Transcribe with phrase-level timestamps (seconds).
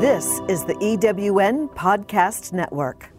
[0.00, 3.10] This is the EWN Podcast Network.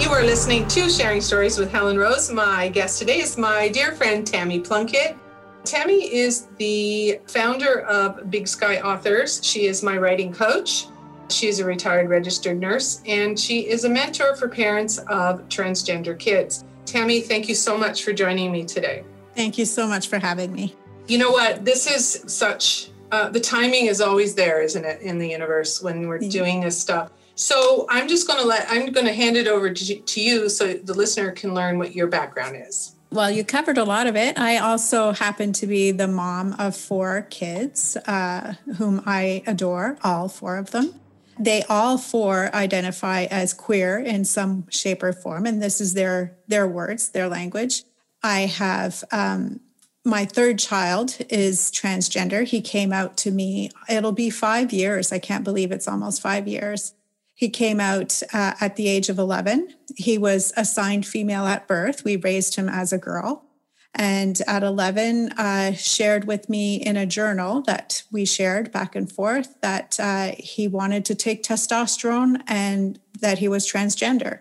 [0.00, 2.30] You are listening to Sharing Stories with Helen Rose.
[2.30, 5.16] My guest today is my dear friend Tammy Plunkett.
[5.64, 9.44] Tammy is the founder of Big Sky Authors.
[9.44, 10.86] She is my writing coach.
[11.30, 16.18] She is a retired registered nurse and she is a mentor for parents of transgender
[16.18, 16.64] kids.
[16.86, 19.04] Tammy, thank you so much for joining me today.
[19.36, 20.74] Thank you so much for having me.
[21.06, 21.64] You know what?
[21.64, 26.08] This is such, uh, the timing is always there, isn't it, in the universe when
[26.08, 27.12] we're doing this stuff.
[27.36, 30.48] So I'm just going to let, I'm going to hand it over to, to you
[30.48, 32.96] so the listener can learn what your background is.
[33.12, 34.38] Well, you covered a lot of it.
[34.38, 40.28] I also happen to be the mom of four kids, uh, whom I adore, all
[40.28, 40.99] four of them.
[41.40, 46.36] They all four identify as queer in some shape or form, and this is their
[46.46, 47.84] their words, their language.
[48.22, 49.60] I have um,
[50.04, 52.44] my third child is transgender.
[52.44, 53.70] He came out to me.
[53.88, 55.12] It'll be five years.
[55.12, 56.94] I can't believe it's almost five years.
[57.34, 59.74] He came out uh, at the age of 11.
[59.96, 62.04] He was assigned female at birth.
[62.04, 63.44] We raised him as a girl.
[63.94, 69.10] And at 11, uh, shared with me in a journal that we shared back and
[69.10, 74.40] forth that uh, he wanted to take testosterone and that he was transgender.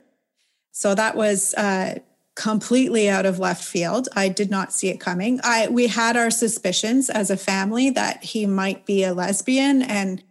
[0.71, 1.95] So that was uh,
[2.35, 4.07] completely out of left field.
[4.15, 5.41] I did not see it coming.
[5.43, 10.23] I we had our suspicions as a family that he might be a lesbian and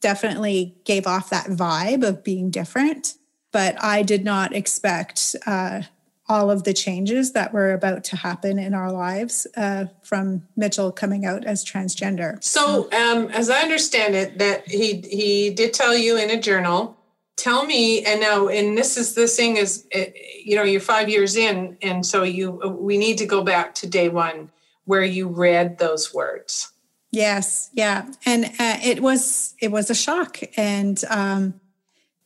[0.00, 3.14] definitely gave off that vibe of being different.
[3.52, 5.82] But I did not expect uh,
[6.28, 10.90] all of the changes that were about to happen in our lives uh, from Mitchell
[10.90, 12.42] coming out as transgender.
[12.42, 16.96] So, um, as I understand it, that he he did tell you in a journal.
[17.36, 20.10] Tell me, and now, and this is the thing is, eh,
[20.42, 23.86] you know, you're five years in, and so you we need to go back to
[23.86, 24.50] day one
[24.84, 26.72] where you read those words.
[27.10, 31.60] Yes, yeah, and uh, it was it was a shock, and um,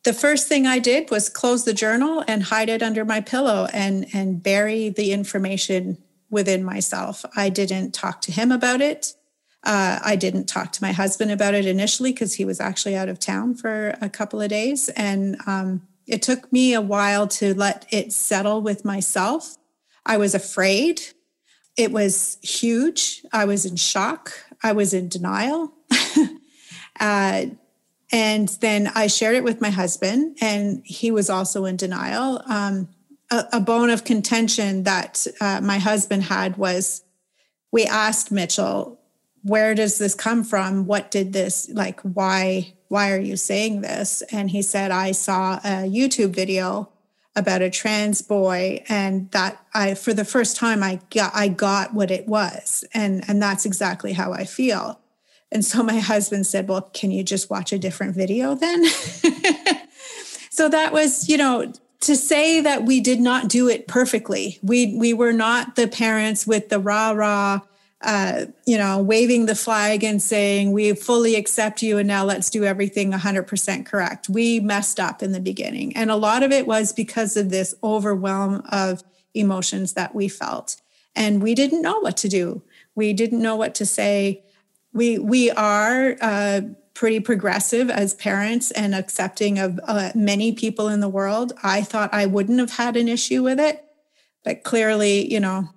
[0.05, 3.69] the first thing I did was close the journal and hide it under my pillow
[3.73, 5.99] and and bury the information
[6.31, 7.25] within myself.
[7.37, 9.15] I didn't talk to him about it.
[9.63, 13.11] Uh, I didn't talk to my husband about it initially because he was actually out
[13.11, 17.55] of town for a couple of days, and um, it took me a while to
[17.55, 19.57] let it settle with myself.
[20.07, 21.03] I was afraid.
[21.77, 23.23] It was huge.
[23.33, 24.33] I was in shock.
[24.63, 25.73] I was in denial.
[27.01, 27.45] uh,
[28.13, 32.43] and then I shared it with my husband, and he was also in denial.
[32.47, 32.89] Um,
[33.31, 37.05] a, a, bone of contention that uh, my husband had was
[37.71, 39.01] we asked Mitchell,
[39.43, 40.87] where does this come from?
[40.87, 42.75] What did this, like, why?
[42.89, 44.21] Why are you saying this?
[44.33, 46.89] And he said, I saw a YouTube video
[47.37, 51.95] about a trans boy and that I for the first time I got I got
[51.95, 54.99] what it was and and that's exactly how I feel.
[55.53, 58.85] And so my husband said, "Well, can you just watch a different video then?"
[60.51, 64.59] so that was, you know, to say that we did not do it perfectly.
[64.63, 67.61] We we were not the parents with the rah rah
[68.03, 72.49] uh, you know, waving the flag and saying, we fully accept you and now let's
[72.49, 74.29] do everything 100% correct.
[74.29, 75.95] We messed up in the beginning.
[75.97, 79.03] And a lot of it was because of this overwhelm of
[79.35, 80.77] emotions that we felt.
[81.15, 82.63] And we didn't know what to do.
[82.95, 84.45] We didn't know what to say.
[84.93, 86.63] We, we are uh,
[86.95, 91.53] pretty progressive as parents and accepting of uh, many people in the world.
[91.63, 93.85] I thought I wouldn't have had an issue with it,
[94.45, 95.69] but clearly, you know,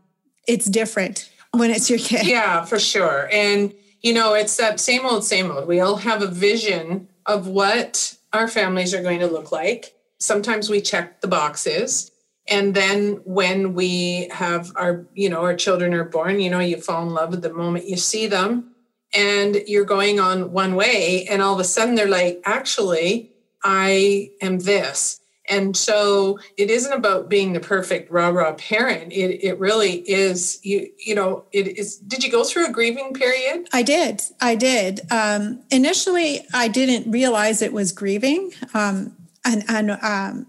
[0.47, 2.27] it's different when it's your kid.
[2.27, 3.29] Yeah, for sure.
[3.31, 5.67] And, you know, it's that same old, same old.
[5.67, 9.93] We all have a vision of what our families are going to look like.
[10.19, 12.11] Sometimes we check the boxes.
[12.49, 16.75] And then when we have our, you know, our children are born, you know, you
[16.81, 18.72] fall in love with the moment you see them
[19.13, 21.25] and you're going on one way.
[21.29, 23.31] And all of a sudden they're like, actually,
[23.63, 25.19] I am this.
[25.49, 29.11] And so it isn't about being the perfect rah rah parent.
[29.11, 31.97] It, it really is, you, you know, it is.
[31.97, 33.67] Did you go through a grieving period?
[33.73, 34.21] I did.
[34.39, 35.01] I did.
[35.11, 38.53] Um, initially, I didn't realize it was grieving.
[38.73, 40.47] Um, and, and um,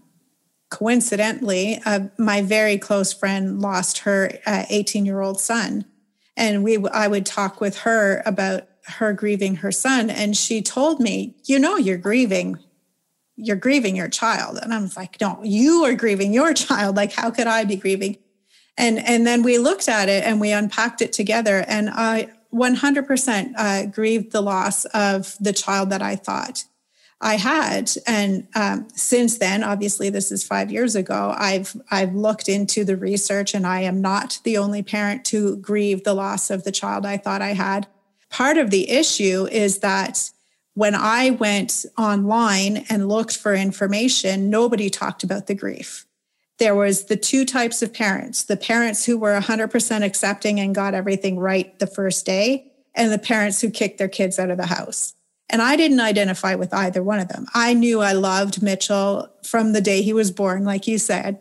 [0.70, 5.86] coincidentally, uh, my very close friend lost her 18 uh, year old son.
[6.36, 10.10] And we, I would talk with her about her grieving her son.
[10.10, 12.58] And she told me, you know, you're grieving
[13.36, 14.58] you're grieving your child.
[14.62, 16.96] And i was like no you are grieving your child.
[16.96, 18.18] Like how could i be grieving?
[18.76, 21.64] And and then we looked at it and we unpacked it together.
[21.66, 26.62] And i 100% uh, grieved the loss of the child that i thought
[27.20, 27.90] I had.
[28.06, 31.34] And um, since then, obviously, this is five years ago.
[31.36, 36.04] I've I've looked into the research, and I am not the only parent to grieve
[36.04, 37.86] the loss of the child I thought I had.
[38.30, 40.30] Part of the issue is that
[40.74, 46.04] when I went online and looked for information, nobody talked about the grief.
[46.58, 50.94] There was the two types of parents the parents who were 100% accepting and got
[50.94, 54.66] everything right the first day, and the parents who kicked their kids out of the
[54.66, 55.14] house.
[55.50, 57.46] And I didn't identify with either one of them.
[57.54, 61.40] I knew I loved Mitchell from the day he was born, like you said,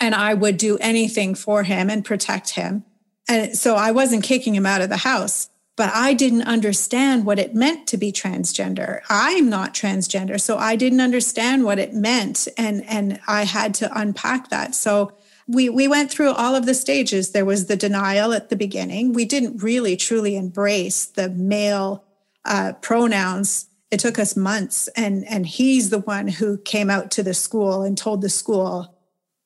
[0.00, 2.84] and I would do anything for him and protect him.
[3.28, 7.38] And so I wasn't kicking him out of the house, but I didn't understand what
[7.38, 9.00] it meant to be transgender.
[9.08, 13.98] I'm not transgender, so I didn't understand what it meant and and I had to
[13.98, 14.74] unpack that.
[14.74, 15.12] So
[15.46, 17.30] we we went through all of the stages.
[17.30, 19.12] There was the denial at the beginning.
[19.12, 22.03] We didn't really truly embrace the male
[22.44, 23.66] uh, pronouns.
[23.90, 27.82] It took us months, and and he's the one who came out to the school
[27.82, 28.94] and told the school,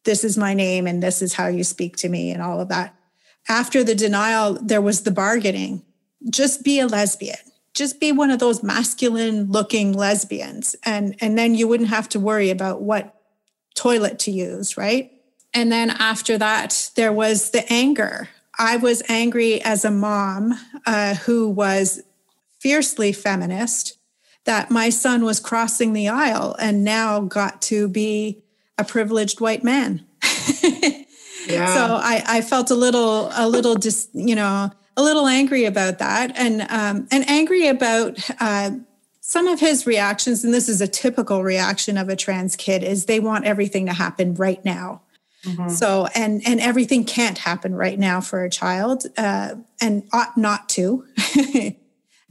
[0.05, 2.69] "This is my name, and this is how you speak to me," and all of
[2.69, 2.95] that.
[3.49, 5.83] After the denial, there was the bargaining.
[6.31, 7.37] Just be a lesbian.
[7.75, 12.51] Just be one of those masculine-looking lesbians, and and then you wouldn't have to worry
[12.51, 13.15] about what
[13.75, 15.13] toilet to use, right?
[15.55, 18.29] And then after that, there was the anger.
[18.59, 22.03] I was angry as a mom uh, who was
[22.61, 23.99] fiercely feminist
[24.45, 28.43] that my son was crossing the aisle and now got to be
[28.79, 30.07] a privileged white man.
[31.47, 31.75] yeah.
[31.75, 36.01] So I, I felt a little, a little just, you know, a little angry about
[36.01, 38.73] that, and um, and angry about uh,
[39.21, 40.45] some of his reactions.
[40.45, 43.93] And this is a typical reaction of a trans kid: is they want everything to
[43.93, 45.03] happen right now.
[45.45, 45.69] Mm-hmm.
[45.69, 50.69] So and and everything can't happen right now for a child, uh, and ought not
[50.71, 51.07] to.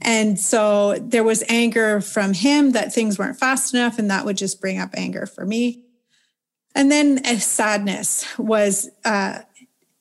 [0.00, 4.36] And so there was anger from him that things weren't fast enough, and that would
[4.36, 5.84] just bring up anger for me.
[6.74, 9.40] And then a sadness was uh,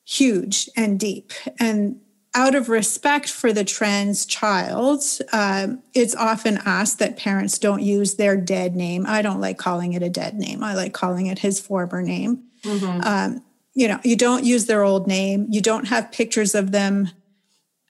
[0.05, 1.31] huge and deep.
[1.59, 1.99] And
[2.35, 5.01] out of respect for the trans child,
[5.33, 9.05] uh, it's often asked that parents don't use their dead name.
[9.07, 12.43] I don't like calling it a dead name, I like calling it his former name.
[12.63, 13.01] Mm-hmm.
[13.01, 13.43] Um,
[13.73, 17.09] you know, you don't use their old name, you don't have pictures of them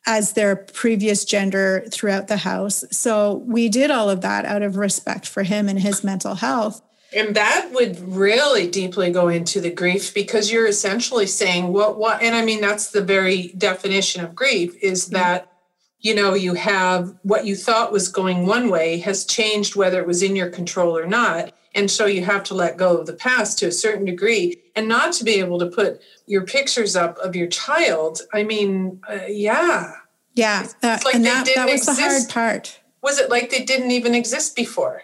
[0.07, 2.85] as their previous gender throughout the house.
[2.89, 6.81] So we did all of that out of respect for him and his mental health.
[7.13, 12.21] And that would really deeply go into the grief because you're essentially saying what what
[12.21, 15.15] and I mean that's the very definition of grief is mm-hmm.
[15.15, 15.51] that
[15.99, 20.07] you know you have what you thought was going one way has changed whether it
[20.07, 23.13] was in your control or not and so you have to let go of the
[23.13, 27.17] past to a certain degree and not to be able to put your pictures up
[27.19, 28.21] of your child.
[28.33, 29.93] I mean, uh, yeah.
[30.35, 30.67] Yeah.
[30.83, 31.97] Uh, like and that, that was exist.
[31.97, 32.79] the hard part.
[33.01, 35.03] Was it like they didn't even exist before?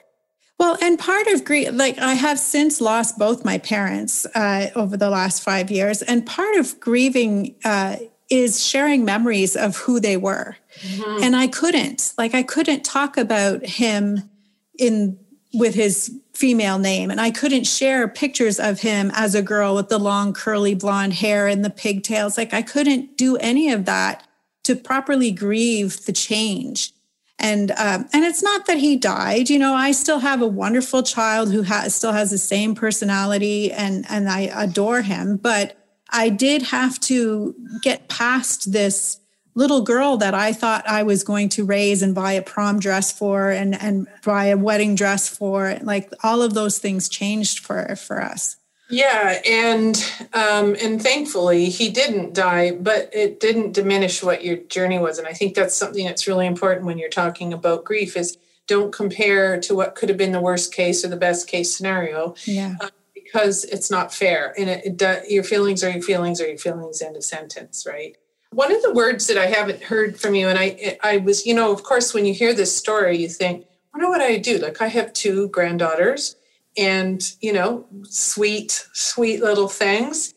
[0.60, 4.98] Well, and part of grief, like I have since lost both my parents uh, over
[4.98, 7.98] the last five years, and part of grieving uh,
[8.30, 10.56] is sharing memories of who they were.
[10.80, 11.24] Mm-hmm.
[11.24, 14.30] And I couldn't, like, I couldn't talk about him
[14.78, 15.20] in
[15.54, 17.12] with his female name.
[17.12, 21.14] And I couldn't share pictures of him as a girl with the long curly blonde
[21.14, 22.38] hair and the pigtails.
[22.38, 24.28] Like I couldn't do any of that
[24.64, 26.92] to properly grieve the change.
[27.40, 29.50] And um, and it's not that he died.
[29.50, 33.72] You know, I still have a wonderful child who has still has the same personality,
[33.72, 35.38] and and I adore him.
[35.38, 35.75] But
[36.12, 39.20] I did have to get past this
[39.55, 43.12] little girl that I thought I was going to raise and buy a prom dress
[43.12, 47.95] for and and buy a wedding dress for like all of those things changed for
[47.95, 48.57] for us.
[48.89, 49.95] Yeah and
[50.33, 55.27] um and thankfully he didn't die but it didn't diminish what your journey was and
[55.27, 59.60] i think that's something that's really important when you're talking about grief is don't compare
[59.60, 62.75] to what could have been the worst case or the best case scenario yeah.
[62.81, 66.57] uh, because it's not fair and it, it, your feelings are your feelings are your
[66.57, 68.17] feelings end of sentence right
[68.53, 71.53] one of the words that I haven't heard from you, and I, I was, you
[71.53, 74.57] know, of course, when you hear this story, you think, I wonder what I do.
[74.57, 76.36] Like I have two granddaughters,
[76.77, 80.33] and you know, sweet, sweet little things.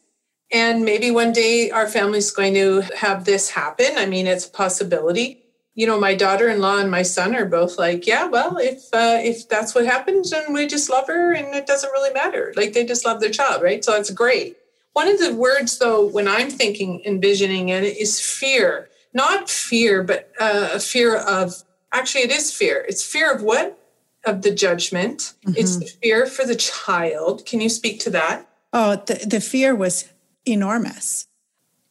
[0.53, 3.97] And maybe one day our family's going to have this happen.
[3.97, 5.43] I mean, it's a possibility.
[5.75, 9.49] You know, my daughter-in-law and my son are both like, yeah, well, if uh, if
[9.49, 12.53] that's what happens, and we just love her, and it doesn't really matter.
[12.57, 13.85] Like they just love their child, right?
[13.85, 14.57] So that's great.
[14.97, 18.89] One of the words, though, when I'm thinking, envisioning it, is fear.
[19.13, 21.53] Not fear, but uh, a fear of,
[21.93, 22.83] actually, it is fear.
[22.89, 23.79] It's fear of what?
[24.25, 25.35] Of the judgment.
[25.45, 25.53] Mm-hmm.
[25.59, 27.45] It's the fear for the child.
[27.45, 28.49] Can you speak to that?
[28.73, 30.09] Oh, the, the fear was
[30.47, 31.27] enormous.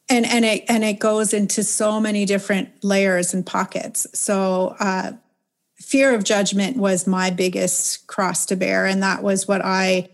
[0.08, 4.08] And, and it and it goes into so many different layers and pockets.
[4.14, 5.12] So uh,
[5.76, 8.84] fear of judgment was my biggest cross to bear.
[8.84, 10.08] And that was what I,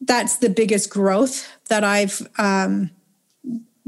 [0.00, 2.90] that's the biggest growth that I've um,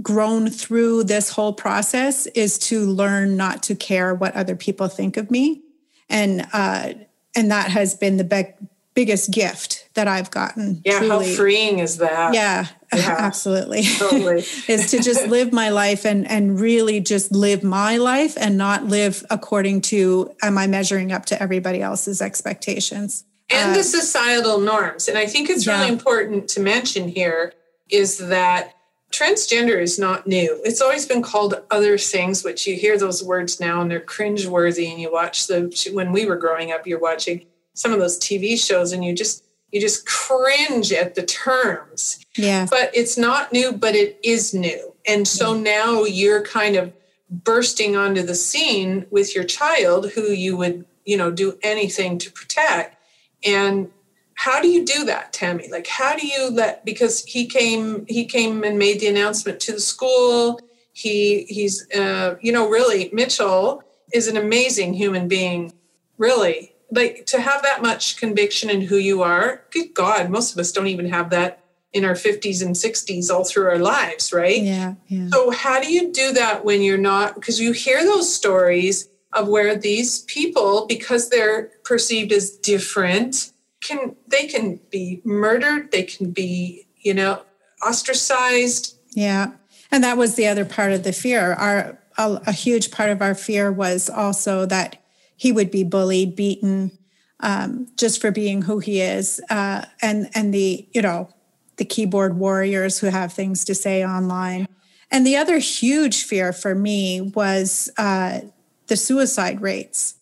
[0.01, 5.17] grown through this whole process is to learn not to care what other people think
[5.17, 5.63] of me.
[6.09, 6.95] And, uh,
[7.35, 8.55] and that has been the big,
[8.95, 10.83] biggest gift that I've gotten.
[10.85, 11.31] Yeah, truly.
[11.31, 12.35] how freeing is that?
[12.35, 13.17] Yeah, yeah.
[13.19, 13.85] absolutely.
[13.85, 14.45] Totally.
[14.69, 18.85] is to just live my life and and really just live my life and not
[18.87, 24.59] live according to am I measuring up to everybody else's expectations and uh, the societal
[24.59, 25.09] norms.
[25.09, 27.55] And I think it's really important to mention here
[27.91, 28.75] is that
[29.13, 30.61] transgender is not new.
[30.65, 34.91] It's always been called other things, which you hear those words now and they're cringeworthy.
[34.91, 38.59] And you watch the when we were growing up, you're watching some of those TV
[38.59, 42.25] shows and you just you just cringe at the terms.
[42.37, 42.67] Yeah.
[42.69, 44.95] But it's not new, but it is new.
[45.07, 46.93] And so now you're kind of
[47.31, 52.31] bursting onto the scene with your child who you would, you know, do anything to
[52.31, 53.02] protect.
[53.45, 53.91] And
[54.35, 55.69] how do you do that, Tammy?
[55.71, 59.73] Like how do you let because he came he came and made the announcement to
[59.73, 60.61] the school.
[60.93, 63.83] He he's uh, you know, really Mitchell
[64.13, 65.73] is an amazing human being,
[66.19, 70.59] really like to have that much conviction in who you are good god most of
[70.59, 74.63] us don't even have that in our 50s and 60s all through our lives right
[74.63, 75.29] yeah, yeah.
[75.29, 79.49] so how do you do that when you're not because you hear those stories of
[79.49, 83.53] where these people because they're perceived as different.
[83.83, 87.43] Can they can be murdered they can be you know
[87.87, 88.97] ostracized.
[89.11, 89.53] Yeah.
[89.91, 91.53] And that was the other part of the fear.
[91.53, 95.03] Our a, a huge part of our fear was also that
[95.37, 96.97] he would be bullied, beaten,
[97.41, 101.29] um, just for being who he is, uh, and and the you know
[101.77, 104.67] the keyboard warriors who have things to say online.
[105.11, 108.41] And the other huge fear for me was uh,
[108.87, 110.15] the suicide rates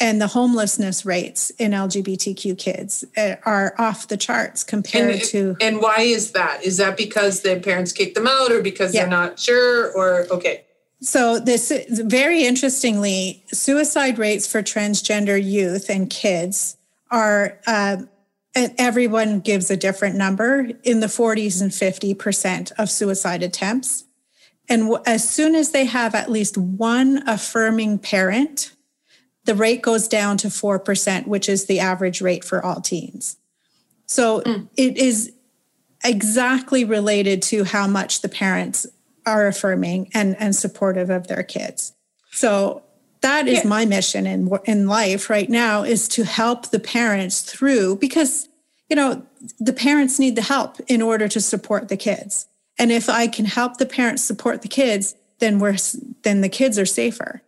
[0.00, 5.56] and the homelessness rates in LGBTQ kids uh, are off the charts compared and, to.
[5.60, 6.62] And why is that?
[6.62, 9.02] Is that because their parents kicked them out or because yeah.
[9.02, 10.64] they're not sure or okay?
[11.00, 16.78] So, this very interestingly, suicide rates for transgender youth and kids
[17.10, 17.98] are, uh,
[18.54, 24.04] everyone gives a different number in the 40s and 50% of suicide attempts.
[24.68, 28.72] And as soon as they have at least one affirming parent,
[29.46, 33.36] the rate goes down to 4%, which is the average rate for all teens.
[34.06, 34.68] So mm.
[34.76, 35.32] it is
[36.04, 38.86] exactly related to how much the parents
[39.24, 41.92] are affirming and, and supportive of their kids.
[42.30, 42.82] So
[43.22, 43.68] that is yeah.
[43.68, 48.48] my mission in in life right now is to help the parents through because
[48.88, 49.26] you know
[49.58, 52.46] the parents need the help in order to support the kids.
[52.78, 55.78] And if I can help the parents support the kids, then we're
[56.22, 57.42] then the kids are safer.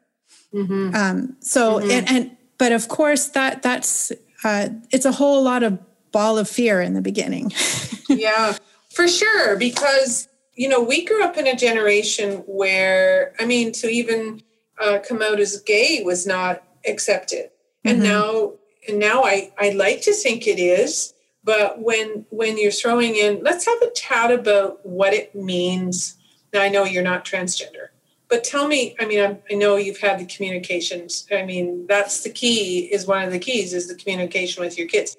[0.54, 0.94] Mm-hmm.
[0.94, 1.90] Um, so mm-hmm.
[1.90, 4.12] and, and but of course that that's
[4.44, 5.78] uh, it's a whole lot of
[6.12, 7.52] ball of fear in the beginning.
[8.08, 8.56] yeah,
[8.90, 10.28] for sure because
[10.58, 14.42] you know, we grew up in a generation where, I mean, to even
[14.80, 17.50] uh, come out as gay was not accepted,
[17.84, 18.08] and mm-hmm.
[18.08, 18.52] now,
[18.88, 21.14] and now I I like to think it is.
[21.44, 26.16] But when when you're throwing in, let's have a chat about what it means.
[26.52, 27.90] Now I know you're not transgender,
[28.28, 28.94] but tell me.
[29.00, 31.26] I mean, I, I know you've had the communications.
[31.32, 32.92] I mean, that's the key.
[32.92, 35.16] Is one of the keys is the communication with your kids.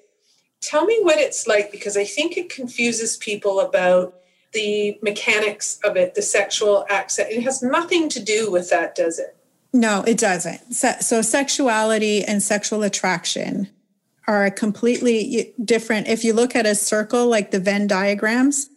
[0.60, 4.14] Tell me what it's like because I think it confuses people about
[4.52, 7.28] the mechanics of it, the sexual access.
[7.30, 9.36] It has nothing to do with that, does it?
[9.72, 10.74] No, it doesn't.
[10.74, 13.68] So, so sexuality and sexual attraction
[14.26, 16.08] are a completely different.
[16.08, 18.68] If you look at a circle like the Venn diagrams,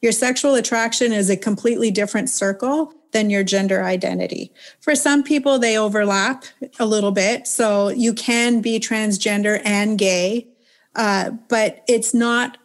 [0.00, 4.52] your sexual attraction is a completely different circle than your gender identity.
[4.80, 6.44] For some people, they overlap
[6.78, 7.46] a little bit.
[7.46, 10.48] So you can be transgender and gay,
[10.94, 12.58] uh, but it's not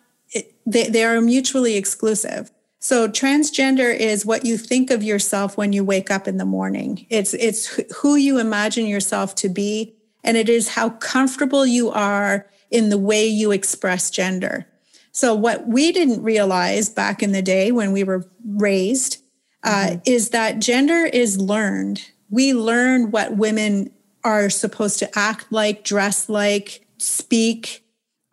[0.66, 2.52] they, they are mutually exclusive.
[2.80, 7.06] So transgender is what you think of yourself when you wake up in the morning.
[7.10, 12.48] It's it's who you imagine yourself to be and it is how comfortable you are
[12.72, 14.68] in the way you express gender.
[15.12, 19.23] So what we didn't realize back in the day when we were raised
[19.64, 20.00] uh, mm-hmm.
[20.06, 22.10] is that gender is learned.
[22.30, 23.92] We learn what women
[24.24, 27.84] are supposed to act like, dress like, speak.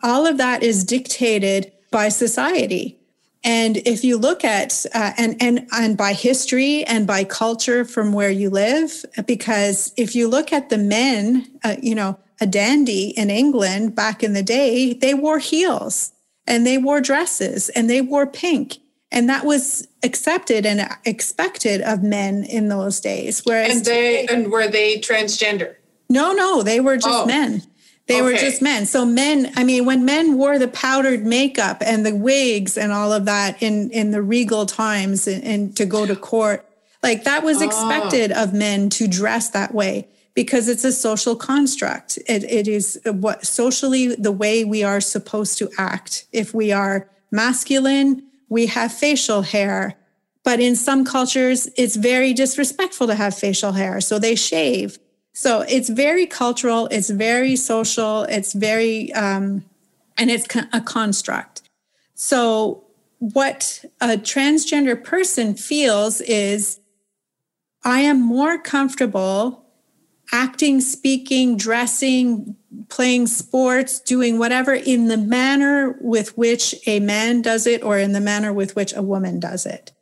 [0.03, 3.01] All of that is dictated by society.
[3.43, 8.13] And if you look at uh, and and and by history and by culture from
[8.13, 13.09] where you live, because if you look at the men, uh, you know, a dandy
[13.11, 16.13] in England back in the day, they wore heels
[16.47, 18.79] and they wore dresses and they wore pink,
[19.13, 23.43] and that was accepted and expected of men in those days.
[23.45, 25.75] Whereas and they and were they transgender?
[26.09, 27.27] No, no, they were just Oh.
[27.27, 27.63] men.
[28.07, 28.87] They were just men.
[28.87, 33.13] So men, I mean, when men wore the powdered makeup and the wigs and all
[33.13, 36.67] of that in in the regal times and, and to go to court,
[37.05, 37.67] like that was ah.
[37.67, 42.19] expected of men to dress that way because it's a social construct.
[42.27, 46.25] It, it is what socially the way we are supposed to act.
[46.33, 49.95] If we are masculine, we have facial hair.
[50.45, 54.01] But in some cultures, it's very disrespectful to have facial hair.
[54.03, 54.99] So they shave.
[55.33, 59.65] So it's very cultural, it's very social, it's very, um,
[60.19, 61.63] and it's a construct.
[62.15, 62.85] So
[63.21, 66.81] what a transgender person feels is
[67.85, 69.60] I am more comfortable
[70.33, 72.57] acting, speaking, dressing,
[72.89, 78.13] playing sports, doing whatever in the manner with which a man does it or in
[78.13, 79.93] the manner with which a woman does it.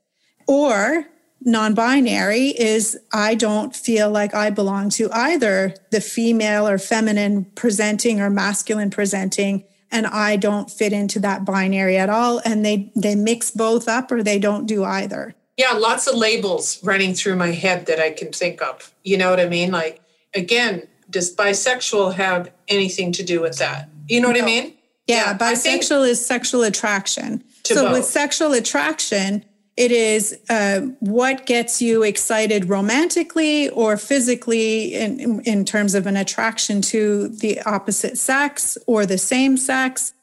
[0.47, 1.07] Or
[1.43, 7.45] non binary is I don't feel like I belong to either the female or feminine
[7.55, 9.65] presenting or masculine presenting.
[9.91, 12.43] And I don't fit into that binary at all.
[12.45, 15.35] And they, they mix both up or they don't do either.
[15.57, 18.95] Yeah, lots of labels running through my head that I can think of.
[19.03, 19.73] You know what I mean?
[19.73, 20.01] Like,
[20.35, 23.89] again, does bisexual have anything to do with that?
[24.09, 24.75] You know what I mean?
[25.07, 27.45] Yeah, think- bisexual is sexual attraction.
[27.65, 29.45] So with sexual attraction,
[29.77, 36.07] it is uh, what gets you excited romantically or physically in, in, in terms of
[36.07, 40.15] an attraction to the opposite sex or the same sex.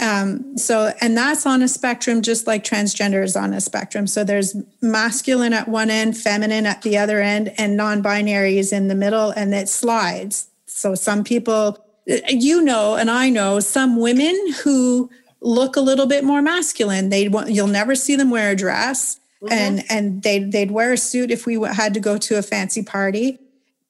[0.00, 4.06] Um, so, and that's on a spectrum, just like transgender is on a spectrum.
[4.06, 8.72] So there's masculine at one end, feminine at the other end, and non binary is
[8.72, 10.48] in the middle and it slides.
[10.66, 15.10] So some people, you know, and I know some women who
[15.40, 17.10] look a little bit more masculine.
[17.10, 19.20] They want, you'll never see them wear a dress
[19.50, 22.82] and, and they, they'd wear a suit if we had to go to a fancy
[22.82, 23.38] party,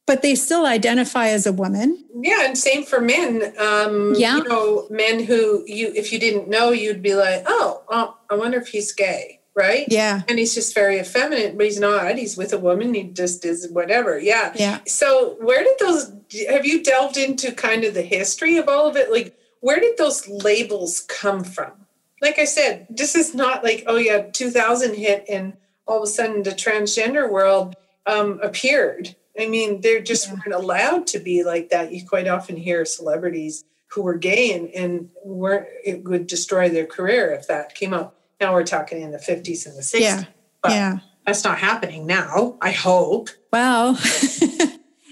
[0.07, 2.05] but they still identify as a woman.
[2.21, 3.55] Yeah, and same for men.
[3.59, 4.37] Um, Yeah.
[4.39, 8.35] You know, men who you, if you didn't know, you'd be like, oh, oh, I
[8.35, 9.87] wonder if he's gay, right?
[9.89, 10.23] Yeah.
[10.29, 12.17] And he's just very effeminate, but he's not.
[12.17, 12.93] He's with a woman.
[12.93, 14.19] He just is whatever.
[14.19, 14.53] Yeah.
[14.57, 14.81] Yeah.
[14.87, 16.13] So where did those?
[16.51, 19.11] Have you delved into kind of the history of all of it?
[19.11, 21.73] Like, where did those labels come from?
[22.21, 25.55] Like I said, this is not like oh yeah, 2000 hit and
[25.87, 27.75] all of a sudden the transgender world
[28.07, 29.15] um, appeared.
[29.39, 31.93] I mean, they just weren't allowed to be like that.
[31.93, 36.87] You quite often hear celebrities who were gay and, and weren't it would destroy their
[36.87, 38.21] career if that came up.
[38.41, 40.01] Now we're talking in the 50s and the 60s.
[40.01, 40.25] Yeah.
[40.63, 40.99] But yeah.
[41.27, 43.31] that's not happening now, I hope.
[43.53, 43.93] Well,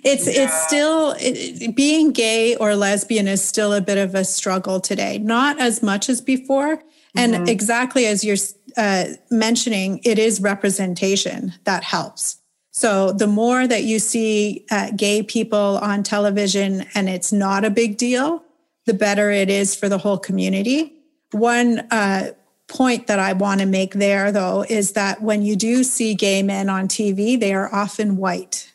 [0.05, 4.81] it's it's still it, being gay or lesbian is still a bit of a struggle
[4.81, 5.19] today.
[5.19, 6.83] Not as much as before,
[7.15, 8.37] and exactly as you're
[8.77, 12.39] uh, mentioning, it is representation that helps.
[12.73, 17.71] So the more that you see uh, gay people on television, and it's not a
[17.71, 18.43] big deal,
[18.87, 20.95] the better it is for the whole community.
[21.33, 22.31] One uh,
[22.69, 26.43] point that I want to make there, though, is that when you do see gay
[26.43, 28.73] men on TV, they are often white.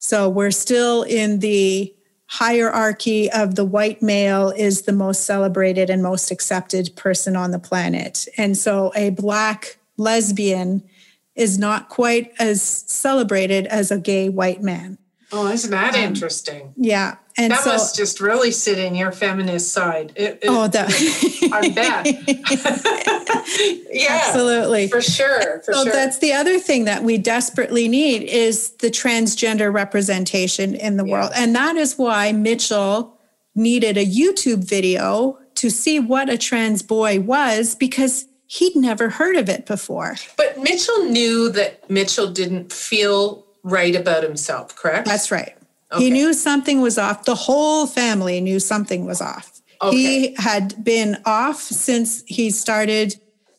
[0.00, 1.94] So we're still in the
[2.26, 7.58] hierarchy of the white male is the most celebrated and most accepted person on the
[7.58, 8.26] planet.
[8.36, 10.82] And so a black lesbian
[11.34, 14.98] is not quite as celebrated as a gay white man.
[15.32, 16.74] Oh, isn't that um, interesting?
[16.76, 17.16] Yeah.
[17.38, 20.12] And That so must just really sit in your feminist side.
[20.16, 20.88] It, it- oh that
[21.52, 22.06] I bet.
[23.90, 24.88] yeah, absolutely.
[24.88, 25.92] for sure, for So sure.
[25.92, 31.30] that's the other thing that we desperately need is the transgender representation in the world.
[31.36, 33.16] And that is why Mitchell
[33.54, 39.36] needed a YouTube video to see what a trans boy was because he'd never heard
[39.36, 40.16] of it before.
[40.36, 44.74] but Mitchell knew that Mitchell didn't feel right about himself.
[44.74, 45.06] Correct.
[45.06, 45.56] That's right.
[45.92, 46.04] Okay.
[46.04, 47.24] He knew something was off.
[47.24, 49.60] The whole family knew something was off.
[49.90, 53.14] He had been off since he started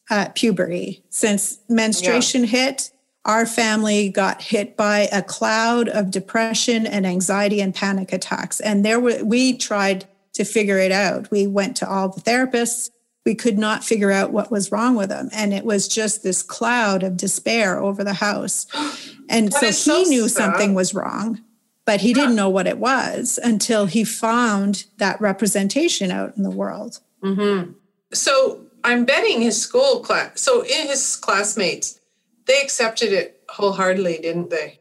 [0.10, 2.92] uh, puberty, since menstruation hit.
[3.26, 8.60] Our family got hit by a cloud of depression and anxiety and panic attacks.
[8.60, 11.32] And there were, we tried to figure it out.
[11.32, 12.90] We went to all the therapists.
[13.26, 15.30] We could not figure out what was wrong with him.
[15.32, 18.68] And it was just this cloud of despair over the house.
[19.30, 20.44] And so he so knew sad.
[20.44, 21.40] something was wrong,
[21.86, 26.50] but he didn't know what it was until he found that representation out in the
[26.50, 27.00] world.
[28.14, 30.42] So I'm betting his school class.
[30.42, 32.00] So in his classmates,
[32.46, 34.80] they accepted it wholeheartedly, didn't they?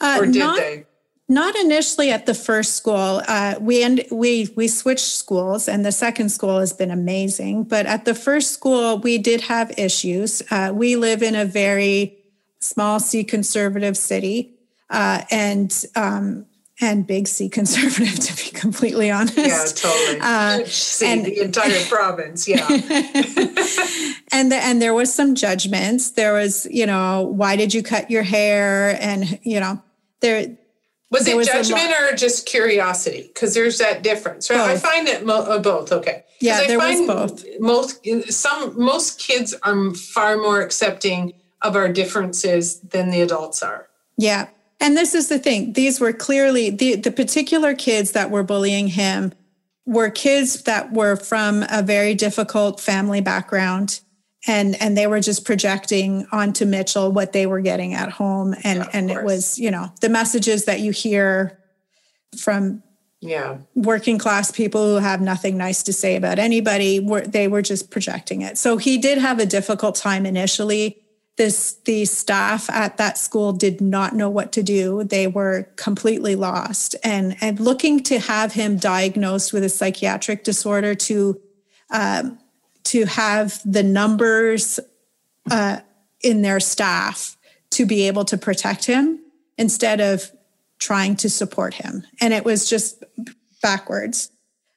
[0.00, 0.85] Uh, Or did not, they?
[1.28, 3.22] Not initially at the first school.
[3.26, 7.64] Uh, we end, we we switched schools, and the second school has been amazing.
[7.64, 10.42] But at the first school, we did have issues.
[10.50, 12.16] Uh, we live in a very
[12.60, 14.54] small C conservative city,
[14.88, 16.46] uh, and um,
[16.80, 19.36] and big C conservative, to be completely honest.
[19.36, 20.20] Yeah, totally.
[20.20, 20.64] Uh,
[21.04, 22.66] and, the entire province, yeah.
[24.30, 26.12] and the, and there was some judgments.
[26.12, 28.96] There was, you know, why did you cut your hair?
[29.00, 29.82] And you know,
[30.20, 30.56] there
[31.10, 33.30] was there it was judgment or just curiosity?
[33.32, 34.58] Because there's that difference, right?
[34.58, 34.84] Both.
[34.84, 35.92] I find it mo- uh, both.
[35.92, 36.24] Okay.
[36.40, 37.44] Yeah, I there was both.
[37.60, 43.88] Most some most kids are far more accepting of our differences than the adults are.
[44.18, 44.48] Yeah,
[44.80, 45.72] and this is the thing.
[45.72, 49.32] These were clearly the, the particular kids that were bullying him
[49.86, 54.00] were kids that were from a very difficult family background.
[54.46, 58.54] And, and they were just projecting onto Mitchell what they were getting at home.
[58.62, 61.58] And, yeah, and it was, you know, the messages that you hear
[62.38, 62.82] from
[63.20, 63.58] yeah.
[63.74, 67.90] working class people who have nothing nice to say about anybody were they were just
[67.90, 68.58] projecting it.
[68.58, 71.02] So he did have a difficult time initially.
[71.36, 75.04] This the staff at that school did not know what to do.
[75.04, 76.96] They were completely lost.
[77.04, 81.40] And and looking to have him diagnosed with a psychiatric disorder to
[81.90, 82.38] um,
[82.86, 84.78] to have the numbers
[85.50, 85.80] uh,
[86.22, 87.36] in their staff
[87.70, 89.20] to be able to protect him
[89.58, 90.30] instead of
[90.78, 92.06] trying to support him.
[92.20, 93.02] And it was just
[93.60, 94.30] backwards.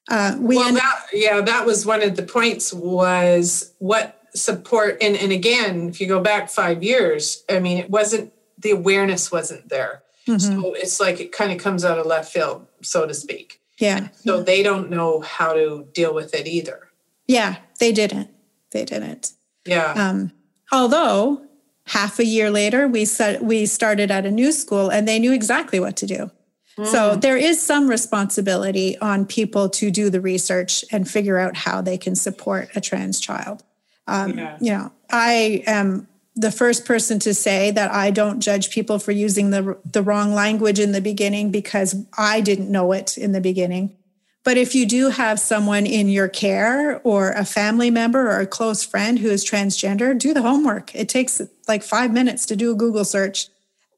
[0.10, 5.15] Uh, we well, that, yeah, that was one of the points was what support and
[5.15, 9.67] and again if you go back five years i mean it wasn't the awareness wasn't
[9.69, 10.04] there.
[10.28, 10.62] Mm-hmm.
[10.62, 13.62] so it's like it kind of comes out of left field so to speak.
[13.80, 14.10] Yeah.
[14.13, 16.88] So they don't know how to deal with it either
[17.30, 18.30] yeah they didn't
[18.72, 19.32] they didn't
[19.65, 20.32] yeah um
[20.72, 21.42] although
[21.86, 25.32] half a year later we said we started at a new school and they knew
[25.32, 26.30] exactly what to do
[26.86, 27.22] so mm.
[27.22, 31.98] there is some responsibility on people to do the research and figure out how they
[31.98, 33.63] can support a trans child.
[34.08, 34.58] Um, yeah.
[34.62, 39.12] You know, I am the first person to say that I don't judge people for
[39.12, 43.42] using the the wrong language in the beginning because I didn't know it in the
[43.42, 43.96] beginning.
[44.45, 48.47] But if you do have someone in your care or a family member or a
[48.47, 50.95] close friend who is transgender, do the homework.
[50.95, 53.49] It takes like five minutes to do a Google search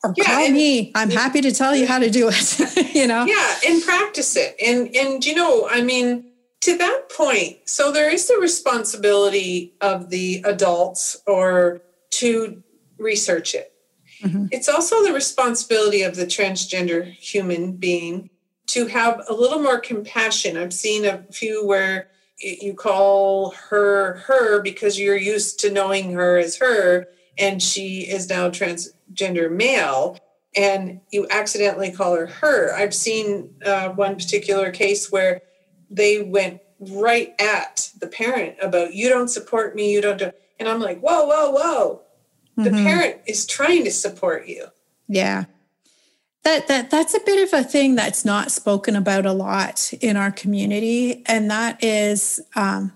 [0.03, 0.91] or yeah, call me.
[0.95, 2.95] I'm happy to tell you how to do it.
[2.95, 3.25] you know?
[3.25, 4.55] Yeah, and practice it.
[4.63, 6.25] And and you know, I mean,
[6.61, 12.63] to that point, so there is the responsibility of the adults or to
[12.97, 13.73] research it.
[14.23, 14.47] Mm-hmm.
[14.51, 18.29] It's also the responsibility of the transgender human being
[18.73, 20.57] to have a little more compassion.
[20.57, 26.37] I've seen a few where you call her her because you're used to knowing her
[26.37, 27.07] as her
[27.37, 30.17] and she is now transgender male
[30.55, 32.73] and you accidentally call her her.
[32.73, 35.41] I've seen uh, one particular case where
[35.89, 40.67] they went right at the parent about you don't support me you don't do and
[40.67, 42.01] i'm like whoa whoa whoa
[42.57, 42.83] the mm-hmm.
[42.83, 44.65] parent is trying to support you
[45.07, 45.45] yeah
[46.43, 50.17] that that that's a bit of a thing that's not spoken about a lot in
[50.17, 52.91] our community and that is um,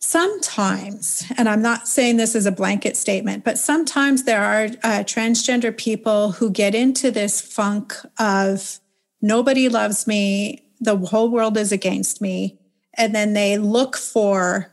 [0.00, 5.04] sometimes and i'm not saying this as a blanket statement but sometimes there are uh,
[5.04, 8.80] transgender people who get into this funk of
[9.20, 12.58] nobody loves me the whole world is against me.
[12.94, 14.70] And then they look for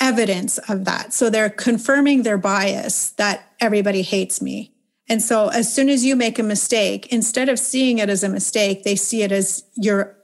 [0.00, 1.12] evidence of that.
[1.12, 4.72] So they're confirming their bias that everybody hates me.
[5.10, 8.28] And so as soon as you make a mistake, instead of seeing it as a
[8.28, 10.16] mistake, they see it as you're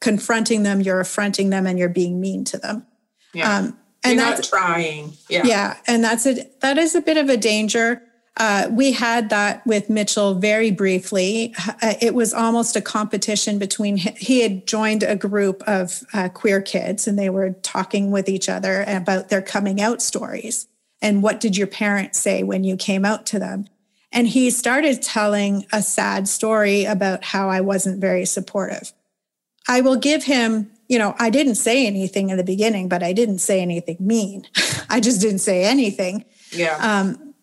[0.00, 2.86] confronting them, you're affronting them, and you're being mean to them.
[3.32, 3.56] Yeah.
[3.56, 5.14] Um, and you're that's trying.
[5.30, 5.44] Yeah.
[5.44, 5.76] Yeah.
[5.86, 8.02] And that's a that is a bit of a danger.
[8.36, 11.54] Uh, we had that with Mitchell very briefly.
[11.82, 16.62] Uh, it was almost a competition between, he had joined a group of uh, queer
[16.62, 20.68] kids and they were talking with each other about their coming out stories.
[21.02, 23.66] And what did your parents say when you came out to them?
[24.12, 28.92] And he started telling a sad story about how I wasn't very supportive.
[29.68, 33.12] I will give him, you know, I didn't say anything in the beginning, but I
[33.12, 34.46] didn't say anything mean.
[34.88, 36.24] I just didn't say anything.
[36.52, 36.76] Yeah.
[36.80, 37.34] Um,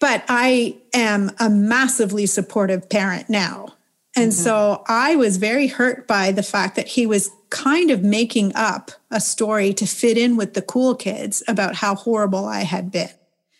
[0.00, 3.74] but I am a massively supportive parent now.
[4.14, 4.42] And mm-hmm.
[4.42, 8.90] so I was very hurt by the fact that he was kind of making up
[9.10, 13.10] a story to fit in with the cool kids about how horrible I had been.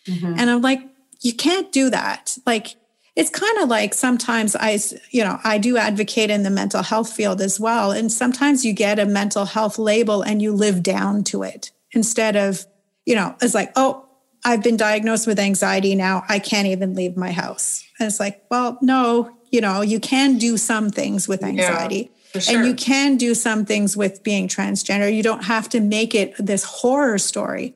[0.07, 0.35] Mm-hmm.
[0.37, 0.81] And I'm like,
[1.23, 2.37] you can't do that.
[2.45, 2.75] Like,
[3.15, 4.79] it's kind of like sometimes I,
[5.11, 7.91] you know, I do advocate in the mental health field as well.
[7.91, 12.35] And sometimes you get a mental health label and you live down to it instead
[12.35, 12.65] of,
[13.05, 14.05] you know, it's like, oh,
[14.43, 16.23] I've been diagnosed with anxiety now.
[16.27, 17.85] I can't even leave my house.
[17.99, 22.11] And it's like, well, no, you know, you can do some things with anxiety.
[22.33, 22.57] Yeah, sure.
[22.57, 25.13] And you can do some things with being transgender.
[25.13, 27.75] You don't have to make it this horror story.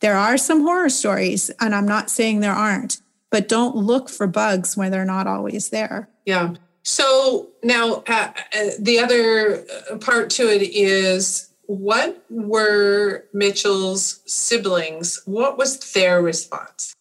[0.00, 4.26] There are some horror stories, and I'm not saying there aren't, but don't look for
[4.26, 6.08] bugs when they're not always there.
[6.24, 6.54] Yeah.
[6.82, 15.22] So now uh, uh, the other uh, part to it is what were Mitchell's siblings?
[15.26, 16.94] What was their response?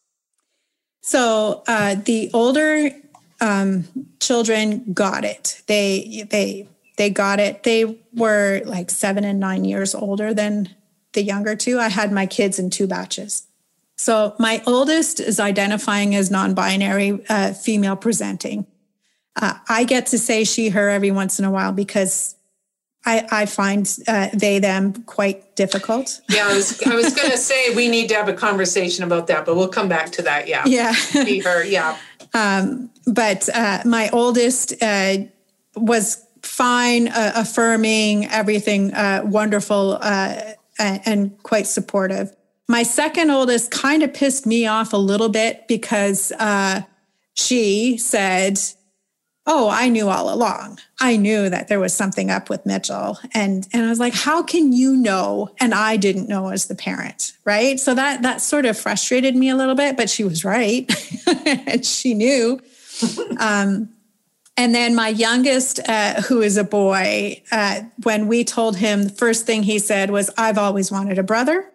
[1.02, 2.92] So uh, the older
[3.42, 3.88] um,
[4.20, 5.64] children got it.
[5.68, 7.64] They they they got it.
[7.64, 10.70] They were like seven and nine years older than
[11.13, 11.80] the younger two.
[11.80, 13.48] I had my kids in two batches.
[13.98, 18.65] So my oldest is identifying as non-binary, uh, female presenting.
[19.36, 22.36] Uh, I get to say she, her every once in a while because
[23.06, 26.22] I, I find uh, they, them quite difficult.
[26.30, 29.28] Yeah, I was, I was going to say we need to have a conversation about
[29.28, 30.48] that, but we'll come back to that.
[30.48, 30.63] Yeah.
[30.65, 30.93] Yeah.
[30.93, 31.98] She, her, yeah.
[32.32, 35.15] Um, but uh, my oldest uh,
[35.76, 39.98] was fine, uh, affirming everything, uh, wonderful,
[40.80, 42.36] uh, and quite supportive.
[42.68, 46.32] My second oldest kind of pissed me off a little bit because
[47.34, 48.60] she said,
[49.50, 50.80] oh i knew all along.
[51.02, 53.18] I knew that there was something up with mitchell.
[53.34, 55.50] And and i was like how can you know?
[55.60, 57.80] And i didn't know as the parent right?
[57.80, 60.89] So that that sort of frustrated me a little bit but she was right.
[61.46, 62.60] And she knew.
[63.39, 63.89] Um,
[64.60, 69.10] and then my youngest uh, who is a boy uh, when we told him the
[69.10, 71.72] first thing he said was i've always wanted a brother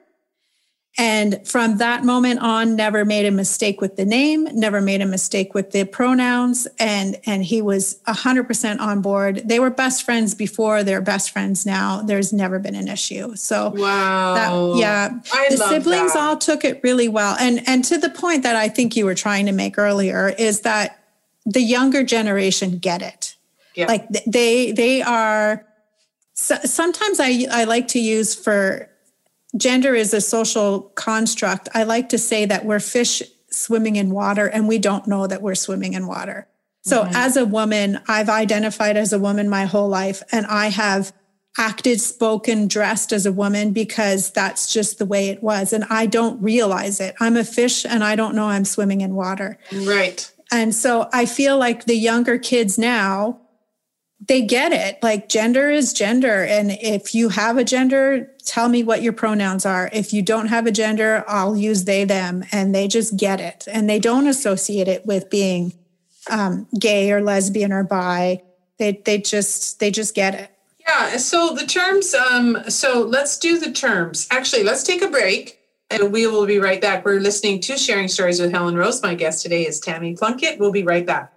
[0.97, 5.07] and from that moment on, never made a mistake with the name, never made a
[5.07, 6.68] mistake with the pronouns.
[6.79, 9.42] And, and he was 100% on board.
[9.44, 12.03] They were best friends before, they're best friends now.
[12.03, 13.35] There's never been an issue.
[13.35, 14.35] So, wow.
[14.35, 15.18] That, yeah.
[15.33, 16.23] I the siblings that.
[16.23, 17.37] all took it really well.
[17.40, 20.61] And, and to the point that I think you were trying to make earlier is
[20.61, 21.04] that
[21.46, 23.37] the younger generation get it.
[23.74, 23.87] Yeah.
[23.87, 25.66] Like they, they are,
[26.35, 28.88] so, sometimes I, I like to use for
[29.57, 31.68] gender is a social construct.
[31.74, 35.42] I like to say that we're fish swimming in water and we don't know that
[35.42, 36.48] we're swimming in water.
[36.83, 37.16] So, Mm-hmm.
[37.16, 41.12] as a woman, I've identified as a woman my whole life and I have
[41.57, 45.72] acted, spoken, dressed as a woman because that's just the way it was.
[45.72, 47.14] And I don't realize it.
[47.20, 49.57] I'm a fish and I don't know I'm swimming in water.
[49.72, 50.30] Right.
[50.55, 53.40] And so I feel like the younger kids now,
[54.21, 55.03] they get it.
[55.03, 56.45] Like gender is gender.
[56.45, 59.90] And if you have a gender, tell me what your pronouns are.
[59.93, 62.45] If you don't have a gender, I'll use they, them.
[62.53, 63.67] And they just get it.
[63.67, 65.73] And they don't associate it with being
[66.31, 68.40] um, gay or lesbian or bi.
[68.79, 70.53] They, they just, they just get it.
[70.87, 71.17] Yeah.
[71.17, 74.29] So the terms, um, so let's do the terms.
[74.31, 75.59] Actually, let's take a break
[75.94, 77.04] and we will be right back.
[77.04, 79.02] We're listening to Sharing Stories with Helen Rose.
[79.02, 80.59] My guest today is Tammy Plunkett.
[80.59, 81.33] We'll be right back.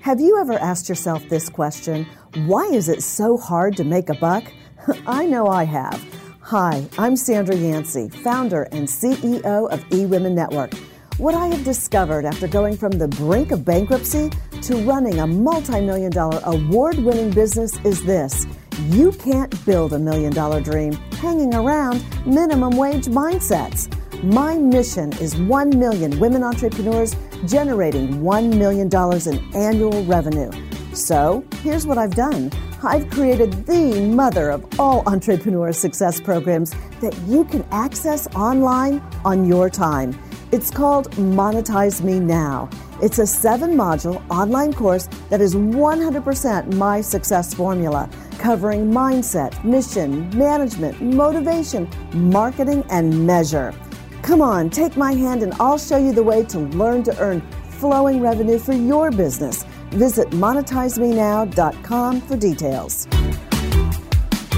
[0.00, 2.06] Have you ever asked yourself this question?
[2.46, 4.44] Why is it so hard to make a buck?
[5.06, 6.02] I know I have.
[6.40, 10.74] Hi, I'm Sandra Yancey, founder and CEO of eWomen Network.
[11.18, 14.30] What I have discovered after going from the brink of bankruptcy
[14.62, 18.46] to running a multi million dollar award winning business is this
[18.78, 23.88] you can't build a million dollar dream hanging around minimum wage mindsets.
[24.22, 27.14] My mission is 1 million women entrepreneurs
[27.46, 28.88] generating $1 million
[29.26, 30.50] in annual revenue.
[30.94, 32.50] So, here's what I've done
[32.82, 39.46] I've created the mother of all entrepreneur success programs that you can access online on
[39.46, 40.18] your time.
[40.52, 42.68] It's called Monetize Me Now.
[43.02, 50.30] It's a seven module online course that is 100% my success formula, covering mindset, mission,
[50.36, 53.74] management, motivation, marketing, and measure.
[54.22, 57.40] Come on, take my hand and I'll show you the way to learn to earn
[57.64, 59.64] flowing revenue for your business.
[59.90, 63.08] Visit monetizemenow.com for details.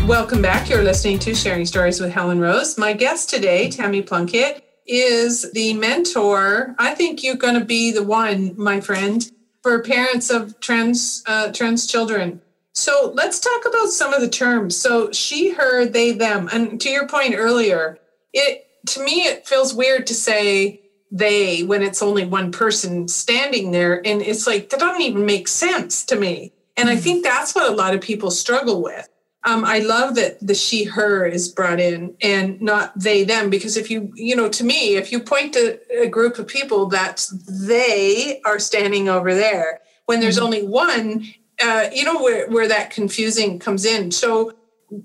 [0.07, 0.69] Welcome back.
[0.69, 2.79] You're listening to Sharing Stories with Helen Rose.
[2.79, 6.75] My guest today, Tammy Plunkett, is the mentor.
[6.79, 9.31] I think you're going to be the one, my friend,
[9.63, 12.41] for parents of trans uh, trans children.
[12.73, 14.77] So let's talk about some of the terms.
[14.77, 17.99] So she, her, they, them, and to your point earlier,
[18.33, 23.71] it to me it feels weird to say they when it's only one person standing
[23.71, 26.53] there, and it's like that doesn't even make sense to me.
[26.77, 29.09] And I think that's what a lot of people struggle with.
[29.47, 33.77] Um, I love that the she her is brought in and not they them because
[33.77, 37.25] if you you know to me if you point to a group of people that
[37.49, 41.25] they are standing over there when there's only one
[41.63, 44.11] uh, you know where where that confusing comes in.
[44.11, 44.53] So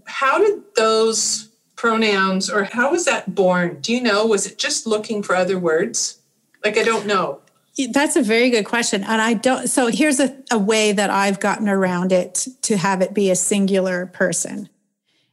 [0.05, 3.79] how did those pronouns or how was that born?
[3.81, 4.25] Do you know?
[4.25, 6.19] Was it just looking for other words?
[6.63, 7.41] Like I don't know
[7.91, 9.03] That's a very good question.
[9.03, 13.01] And I don't, so here's a, a way that I've gotten around it to have
[13.01, 14.69] it be a singular person.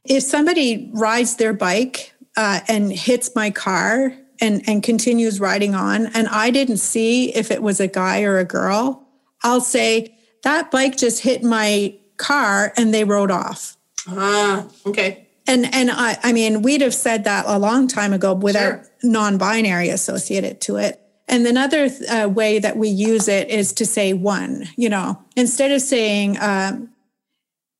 [0.05, 6.07] If somebody rides their bike uh, and hits my car and, and continues riding on,
[6.07, 9.05] and I didn't see if it was a guy or a girl,
[9.43, 13.75] I'll say, that bike just hit my car and they rode off.
[14.07, 15.27] Ah, okay.
[15.47, 18.89] And and I I mean we'd have said that a long time ago without Sure.
[19.03, 21.01] non-binary associated to it.
[21.29, 24.67] And another uh, way that we use it is to say one.
[24.75, 26.89] You know, instead of saying um,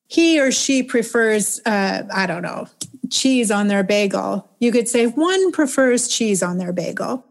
[0.08, 2.68] he or she prefers uh, I don't know
[3.10, 7.26] cheese on their bagel, you could say one prefers cheese on their bagel,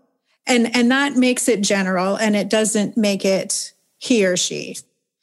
[0.46, 4.76] and and that makes it general and it doesn't make it he or she.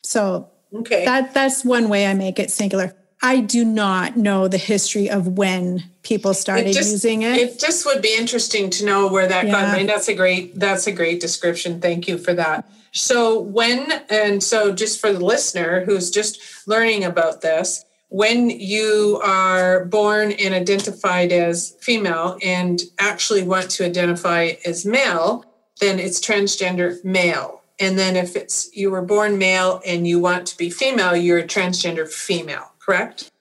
[0.04, 1.06] So Okay.
[1.06, 2.94] that that's one way I make it singular.
[3.22, 7.38] I do not know the history of when people started just, using it.
[7.38, 9.52] It just would be interesting to know where that got.
[9.52, 9.72] Yeah.
[9.72, 11.82] I mean, that's a great that's a great description.
[11.82, 12.70] Thank you for that.
[12.92, 19.20] So when and so just for the listener who's just learning about this, when you
[19.24, 25.44] are born and identified as female and actually want to identify as male,
[25.82, 27.62] then it's transgender male.
[27.80, 31.40] And then if it's you were born male and you want to be female, you're
[31.40, 33.32] a transgender female, correct?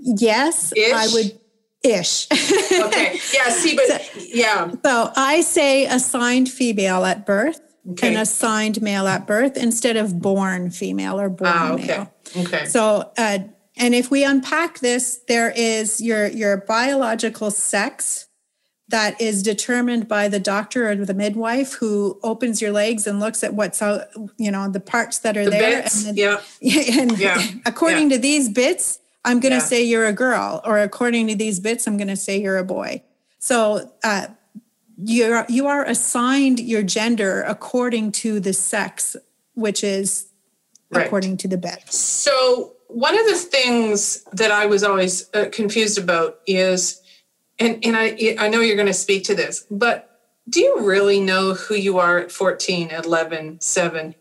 [0.00, 1.38] yes, I would
[1.84, 2.26] ish.
[2.70, 3.18] Okay.
[3.34, 4.70] Yeah, see, but yeah.
[4.84, 8.08] so I say assigned female at birth Okay.
[8.08, 11.86] and assigned male at birth instead of born female or born Ah, okay.
[11.86, 12.14] male.
[12.44, 12.64] Okay.
[12.66, 13.38] So, uh,
[13.76, 18.27] and if we unpack this, there is your your biological sex
[18.88, 23.44] that is determined by the doctor or the midwife who opens your legs and looks
[23.44, 24.02] at what's out,
[24.38, 25.82] you know, the parts that are the there.
[25.82, 26.06] bits.
[26.06, 26.40] and yeah.
[26.98, 29.62] and Yeah, according to these bits, I'm going to Yeah.
[29.64, 32.64] say you're a girl, or according to these bits, I'm going to say you're a
[32.64, 33.02] boy.
[33.38, 34.28] So uh,
[34.96, 39.16] you're you are assigned your gender according to the sex,
[39.54, 40.26] which is
[40.90, 41.04] Right.
[41.06, 41.84] according to the bit.
[41.92, 47.02] So one of the things that I was always uh, confused about is,
[47.58, 50.04] and and I I know you're going to speak to this, but
[50.48, 54.14] do you really know who you are at 14, 11, 7?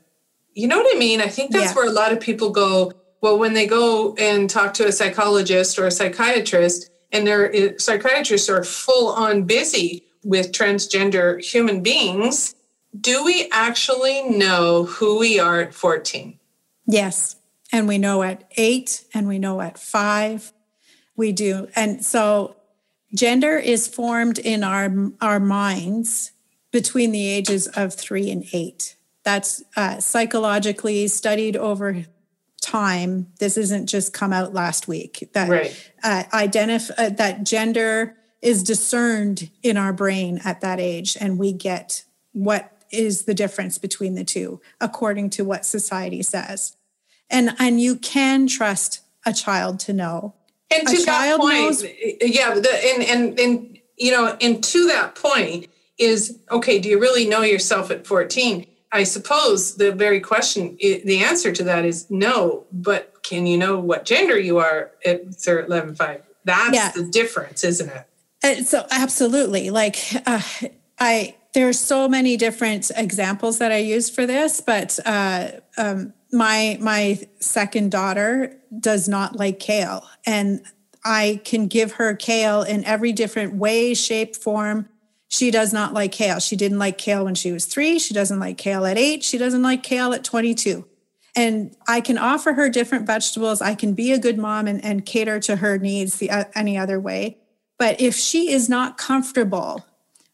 [0.54, 1.21] You know what I mean?
[1.21, 1.76] I think that's Yeah.
[1.76, 2.91] where a lot of people go.
[3.21, 7.69] Well, when they go and talk to a psychologist or a psychiatrist, and their uh,
[7.78, 12.56] psychiatrists are full on busy with transgender human beings,
[13.00, 16.38] do we actually know who we are at 14?
[16.86, 17.38] Yes.
[17.71, 20.52] And we know at eight and we know at five.
[21.15, 21.69] We do.
[21.76, 22.56] And so
[23.13, 26.31] gender is formed in our our minds
[26.71, 28.95] between the ages of three and eight.
[29.23, 32.05] That's uh, psychologically studied over
[32.61, 33.27] time.
[33.39, 35.29] This isn't just come out last week.
[35.33, 35.91] That Right.
[36.03, 41.53] uh, identify uh, that gender is discerned in our brain at that age, and we
[41.53, 46.75] get what is the difference between the two according to what society says.
[47.29, 50.35] And and you can trust a child to know.
[50.73, 51.84] And to that point, knows-
[52.21, 56.80] yeah, the, and and and you know, and to that point is okay.
[56.80, 58.65] Do you really know yourself at fourteen?
[58.91, 62.65] I suppose the very question, the answer to that is no.
[62.71, 66.21] But can you know what gender you are at sir, eleven five?
[66.45, 66.91] That's Yeah.
[66.91, 68.03] the difference, isn't it?
[68.43, 70.39] Uh, so absolutely like uh,
[70.99, 76.77] i there's so many different examples that i use for this but uh, um, my
[76.81, 80.61] my second daughter does not like kale and
[81.05, 84.89] i can give her kale in every different way shape form
[85.29, 88.39] she does not like kale she didn't like kale when she was three she doesn't
[88.39, 90.85] like kale at eight she doesn't like kale at 22
[91.37, 93.61] and I can offer her different vegetables.
[93.61, 96.79] I can be a good mom and, and cater to her needs the, uh, any
[96.79, 97.37] other way.
[97.77, 99.85] But if she is not comfortable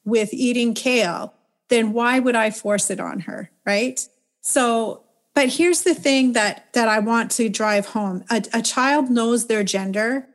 [0.05, 1.33] with eating kale,
[1.67, 3.51] then why would I force it on her?
[3.65, 4.07] Right.
[4.39, 5.02] So,
[5.35, 8.23] but here's the thing that, that I want to drive home.
[8.29, 10.27] A, a child knows their gender,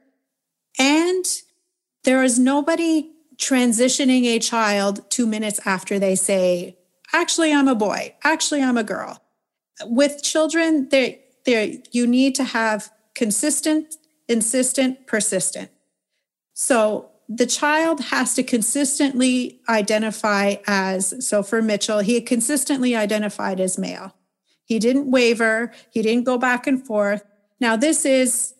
[0.78, 1.24] and
[2.04, 6.76] there is nobody transitioning a child two minutes after they say,
[7.12, 8.14] Actually, I'm a boy.
[8.22, 9.22] Actually, I'm a girl.
[9.84, 13.94] With children there there you need to have consistent
[14.28, 15.70] insistent persistent.
[16.52, 23.78] So the child has to consistently identify as so for mitchell he consistently identified as
[23.78, 24.14] male
[24.68, 25.72] he didn't waver.
[25.90, 27.24] He didn't go back and forth.
[27.58, 28.54] Now this is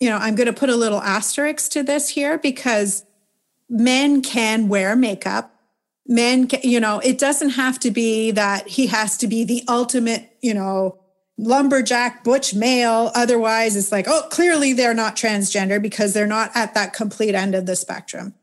[0.00, 3.04] you know i'm going to put a little asterisk to this here because
[3.68, 5.54] men can wear makeup.
[6.06, 9.62] Men ca- you know it doesn't have to be that he has to be the
[9.68, 10.98] ultimate you know
[11.36, 13.12] lumberjack butch male.
[13.14, 17.54] Otherwise it's like oh clearly they're not transgender because they're not at that complete end
[17.54, 18.34] of the spectrum.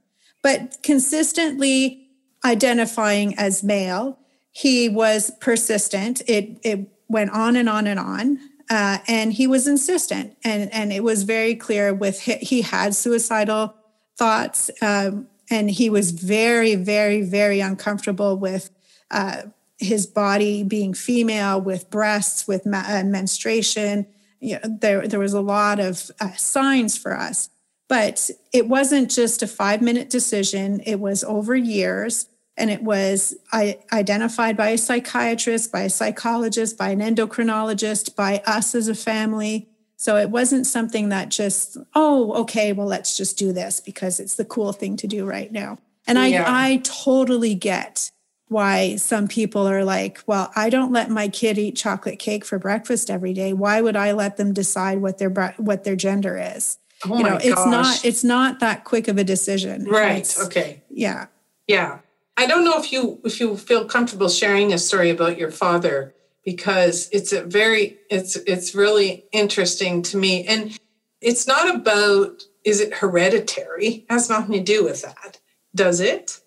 [0.43, 2.09] But consistently
[2.45, 4.19] identifying as male
[4.51, 6.21] he was persistent.
[6.27, 8.39] It it went on and on and on
[8.69, 12.95] uh, and he was insistent and and it was very clear with he, he had
[12.95, 13.73] suicidal
[14.17, 18.69] thoughts um, and he was very very very uncomfortable with
[19.11, 19.43] uh,
[19.77, 24.07] his body being female with breasts, with ma- uh, menstruation.
[24.39, 27.49] You know, there, there was a lot of uh, signs for us.
[27.87, 32.27] But it wasn't just a five minute decision, it was over years.
[32.57, 38.73] And it was identified by a psychiatrist, by a psychologist, by an endocrinologist, by us
[38.73, 39.69] as a family.
[39.95, 44.35] So it wasn't something that just, oh, okay, well, let's just do this because it's
[44.35, 45.77] the cool thing to do right now.
[46.07, 46.45] And I, yeah.
[46.47, 48.11] I totally get
[48.47, 52.57] why some people are like, well, I don't let my kid eat chocolate cake for
[52.57, 53.53] breakfast every day.
[53.53, 56.77] Why would I let them decide what their what their gender is?
[57.05, 59.83] Oh you know, it's not it's not that quick of a decision.
[59.83, 60.19] Right.
[60.19, 60.81] It's, okay.
[60.89, 61.27] Yeah.
[61.67, 61.99] Yeah.
[62.37, 66.13] I don't know if you if you feel comfortable sharing a story about your father
[66.45, 70.77] because it's a very it's it's really interesting to me and
[71.19, 75.39] it's not about is it hereditary it has nothing to do with that
[75.73, 76.39] does it,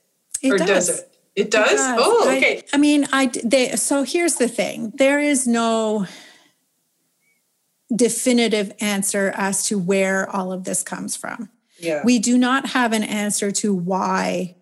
[0.42, 0.68] it or does.
[0.68, 1.70] does it it does?
[1.70, 1.98] It does.
[1.98, 2.58] Oh, okay.
[2.58, 4.92] I, I mean, I they so here's the thing.
[4.96, 6.06] There is no
[7.94, 11.50] definitive answer as to where all of this comes from.
[11.78, 12.02] Yeah.
[12.04, 14.56] We do not have an answer to why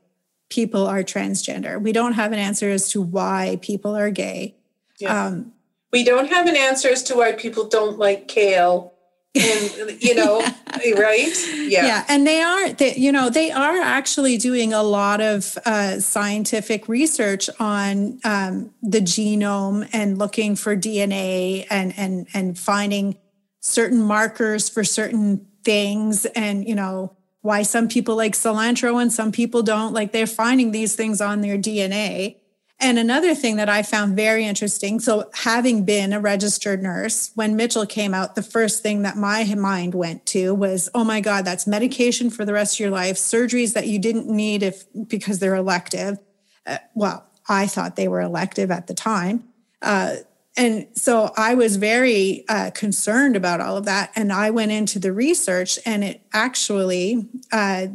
[0.49, 1.81] people are transgender.
[1.81, 4.57] We don't have an answer as to why people are gay.
[4.99, 5.27] Yeah.
[5.27, 5.53] Um,
[5.93, 8.95] we don't have an answer as to why people don't like kale
[9.35, 10.41] and you know
[10.97, 15.21] right yeah yeah and they are they, you know they are actually doing a lot
[15.21, 22.59] of uh, scientific research on um, the genome and looking for dna and and and
[22.59, 23.17] finding
[23.61, 29.32] certain markers for certain things and you know why some people like cilantro and some
[29.32, 32.36] people don't like they're finding these things on their dna
[32.80, 37.57] and another thing that I found very interesting so, having been a registered nurse, when
[37.57, 41.45] Mitchell came out, the first thing that my mind went to was, oh my God,
[41.45, 45.41] that's medication for the rest of your life, surgeries that you didn't need if because
[45.41, 46.18] they're elective.
[46.66, 49.45] Uh, well, I thought they were elective at the time.
[49.82, 50.16] Uh,
[50.59, 54.11] and so I was very uh, concerned about all of that.
[54.17, 57.87] And I went into the research, and it actually, uh,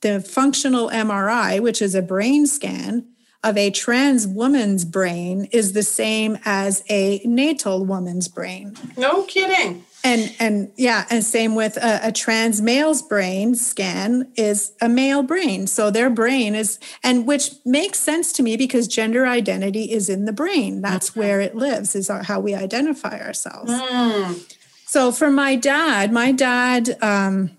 [0.00, 3.08] the functional MRI, which is a brain scan,
[3.42, 8.76] of a trans woman's brain is the same as a natal woman's brain.
[8.96, 9.84] No kidding.
[10.04, 15.22] And and yeah, and same with a, a, trans male's brain scan is a male
[15.22, 15.66] brain.
[15.66, 20.26] So their brain is, and which makes sense to me because gender identity is in
[20.26, 20.82] the brain.
[20.82, 21.96] That's where it lives.
[21.96, 23.72] Is how we identify ourselves.
[23.72, 24.54] Mm.
[24.84, 26.96] So for my dad, my dad.
[27.02, 27.56] Um,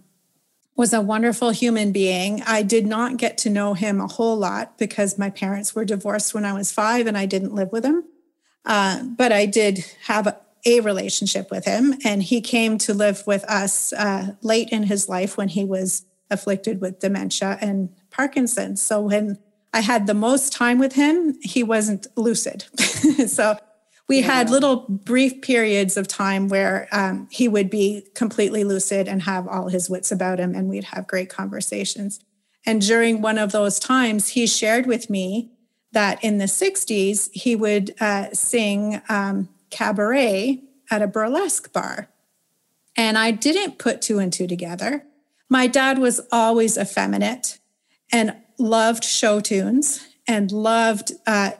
[0.78, 2.42] was a wonderful human being.
[2.46, 6.34] I did not get to know him a whole lot because my parents were divorced
[6.34, 8.04] when I was five and I didn't live with him.
[8.66, 10.28] Uh, but I did have
[10.66, 15.08] a, relationship with him, and he came to live with us uh, late in his
[15.08, 18.82] life when he was afflicted with dementia and Parkinson's.
[18.82, 19.38] So when
[19.74, 22.64] I had the most time with him, he wasn't lucid.
[23.28, 23.58] so
[24.08, 24.26] we yeah.
[24.26, 29.48] had little brief periods of time where um, he would be completely lucid and have
[29.48, 32.20] all his wits about him, and we'd have great conversations.
[32.66, 35.52] And during one of those times, he shared with me
[35.92, 42.10] that in the 60s, he would uh, sing um, cabaret at a burlesque bar.
[42.98, 45.06] And I didn't put two and two together.
[45.50, 47.60] My dad was always effeminate
[48.12, 51.52] and loved show tunes and loved uh,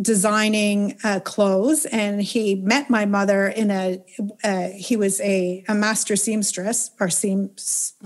[0.00, 4.02] designing uh, clothes and he met my mother in a
[4.42, 7.50] uh, he was a, a master seamstress or seam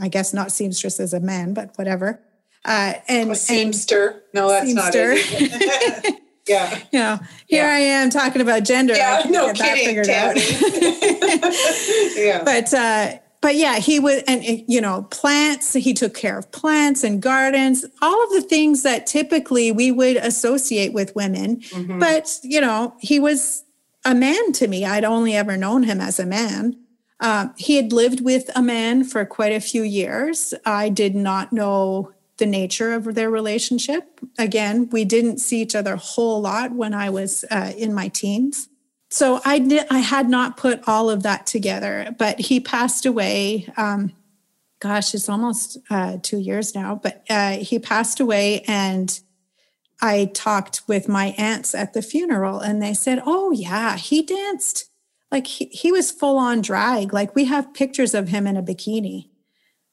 [0.00, 2.20] i guess not seamstress as a man but whatever
[2.64, 4.74] uh, and a seamster and, no that's seamster.
[4.74, 7.74] not it yeah you know here yeah.
[7.74, 9.96] i am talking about gender yeah no kidding,
[12.16, 16.50] yeah but uh but yeah, he would, and you know, plants, he took care of
[16.50, 21.60] plants and gardens, all of the things that typically we would associate with women.
[21.60, 21.98] Mm-hmm.
[21.98, 23.62] But, you know, he was
[24.02, 24.86] a man to me.
[24.86, 26.74] I'd only ever known him as a man.
[27.20, 30.54] Um, he had lived with a man for quite a few years.
[30.64, 34.20] I did not know the nature of their relationship.
[34.38, 38.08] Again, we didn't see each other a whole lot when I was uh, in my
[38.08, 38.68] teens
[39.14, 43.72] so I did, I had not put all of that together, but he passed away.
[43.76, 44.12] Um,
[44.80, 49.20] gosh, it's almost uh, two years now, but uh, he passed away and
[50.02, 54.90] I talked with my aunts at the funeral and they said, Oh, yeah, he danced.
[55.30, 57.12] Like he, he was full on drag.
[57.12, 59.28] Like we have pictures of him in a bikini.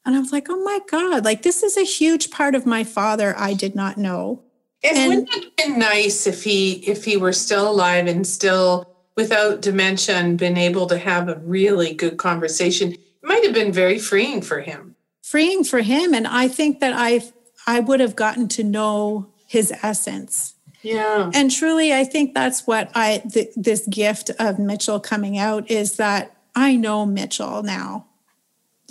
[0.04, 2.84] And I was like, Oh my God, like this is a huge part of my
[2.84, 4.42] father I did not know.
[4.84, 8.26] And, and wouldn't it have been nice if he if he were still alive and
[8.26, 13.54] still without dementia and been able to have a really good conversation, it might have
[13.54, 14.96] been very freeing for him.
[15.22, 16.14] Freeing for him.
[16.14, 17.22] And I think that I
[17.66, 20.54] I would have gotten to know his essence.
[20.82, 21.30] Yeah.
[21.32, 25.96] And truly, I think that's what I, th- this gift of Mitchell coming out is
[25.96, 28.06] that I know Mitchell now.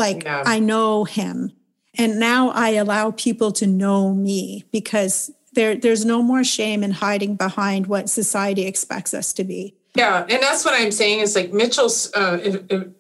[0.02, 0.44] Like, Yeah.
[0.46, 1.52] I know him.
[1.98, 6.92] And now I allow people to know me because there, there's no more shame in
[6.92, 9.76] hiding behind what society expects us to be.
[9.94, 12.40] Yeah, and that's what I'm saying is like Mitchell's uh,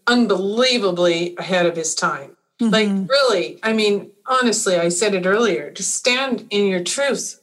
[0.08, 2.36] unbelievably ahead of his time.
[2.60, 7.42] Like, really, I mean, honestly, I said it earlier to stand in your truth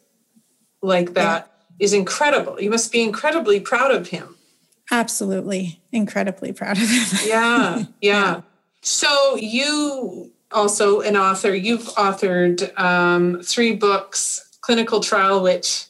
[0.81, 1.51] like that
[1.81, 2.61] is incredible.
[2.61, 4.37] You must be incredibly proud of him.
[4.93, 5.81] Absolutely.
[5.91, 7.19] Incredibly proud of him.
[7.27, 8.43] Yeah, yeah.
[8.83, 15.87] So, you also, an author, you've authored um, three books Clinical Trial, which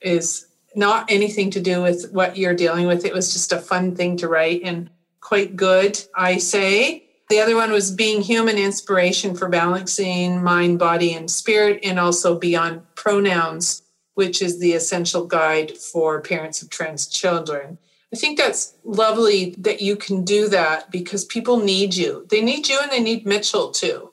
[0.00, 3.04] is not anything to do with what you're dealing with.
[3.04, 4.90] It was just a fun thing to write and
[5.20, 7.04] quite good, I say.
[7.28, 12.38] The other one was Being Human Inspiration for Balancing Mind, Body, and Spirit, and also
[12.38, 13.82] Beyond Pronouns,
[14.14, 17.78] which is the essential guide for parents of trans children.
[18.12, 22.26] I think that's lovely that you can do that because people need you.
[22.30, 24.12] They need you and they need Mitchell too.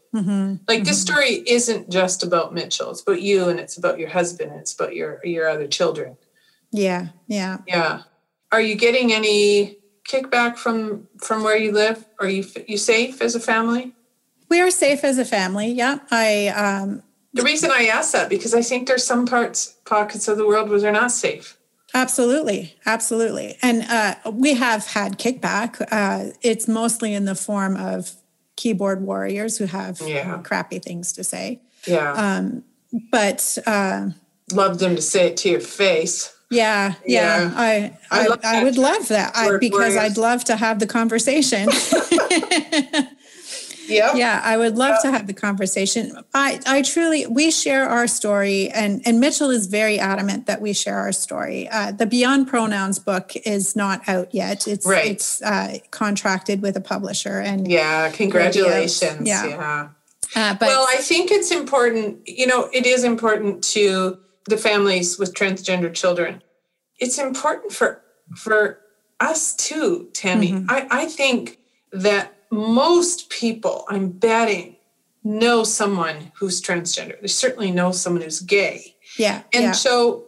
[0.68, 4.52] Like this story isn't just about Mitchell, it's about you and it's about your husband
[4.52, 6.18] and it's about your your other children.
[6.72, 7.10] Yeah.
[7.28, 7.60] Yeah.
[7.68, 8.04] Yeah.
[8.52, 9.78] Are you getting any
[10.10, 12.06] kickback from from where you live?
[12.20, 13.94] Are you you safe as a family?
[14.50, 15.72] We are safe as a family.
[15.72, 16.00] Yeah.
[16.10, 17.04] I, um,
[17.36, 20.70] The reason I ask that because I think there's some parts pockets of the world
[20.70, 21.59] where they're not safe.
[21.94, 23.58] Absolutely, absolutely.
[23.62, 25.82] And uh, we have had kickback.
[25.92, 28.12] Uh, it's mostly in the form of
[28.56, 30.38] keyboard warriors who have Yeah.
[30.44, 31.62] crappy things to say.
[31.88, 32.42] Yeah.
[33.12, 34.10] But uh,
[34.52, 36.34] Love them to say it to your face.
[36.52, 37.54] yeah, yeah, Yeah.
[37.56, 39.98] I I I, I, would love that I, because warriors.
[39.98, 41.70] I'd love to have the conversation.
[43.90, 44.16] Yep.
[44.16, 46.16] yeah, I would love to have the conversation.
[46.34, 50.74] I I truly we share our story, and and Mitchell is very adamant that we
[50.74, 51.68] share our story.
[51.70, 54.68] Uh, the Beyond Pronouns book is not out yet.
[54.68, 55.12] It's Right.
[55.12, 58.12] it's uh, contracted with a publisher, and Yeah.
[58.12, 59.28] Congratulations.
[59.28, 59.46] Yeah.
[59.48, 59.90] yeah.
[60.36, 65.18] uh, but well, I think it's important, you know, it is important to the families
[65.18, 66.42] with transgender children.
[67.00, 68.02] It's important for
[68.36, 68.80] for
[69.20, 70.52] us too, Tammy.
[70.52, 70.70] Mm-hmm.
[70.70, 71.58] I, I think
[71.92, 74.76] that most people, I'm betting,
[75.24, 77.20] know someone who's transgender.
[77.22, 78.96] They certainly know someone who's gay.
[79.18, 80.26] yeah, And yeah, so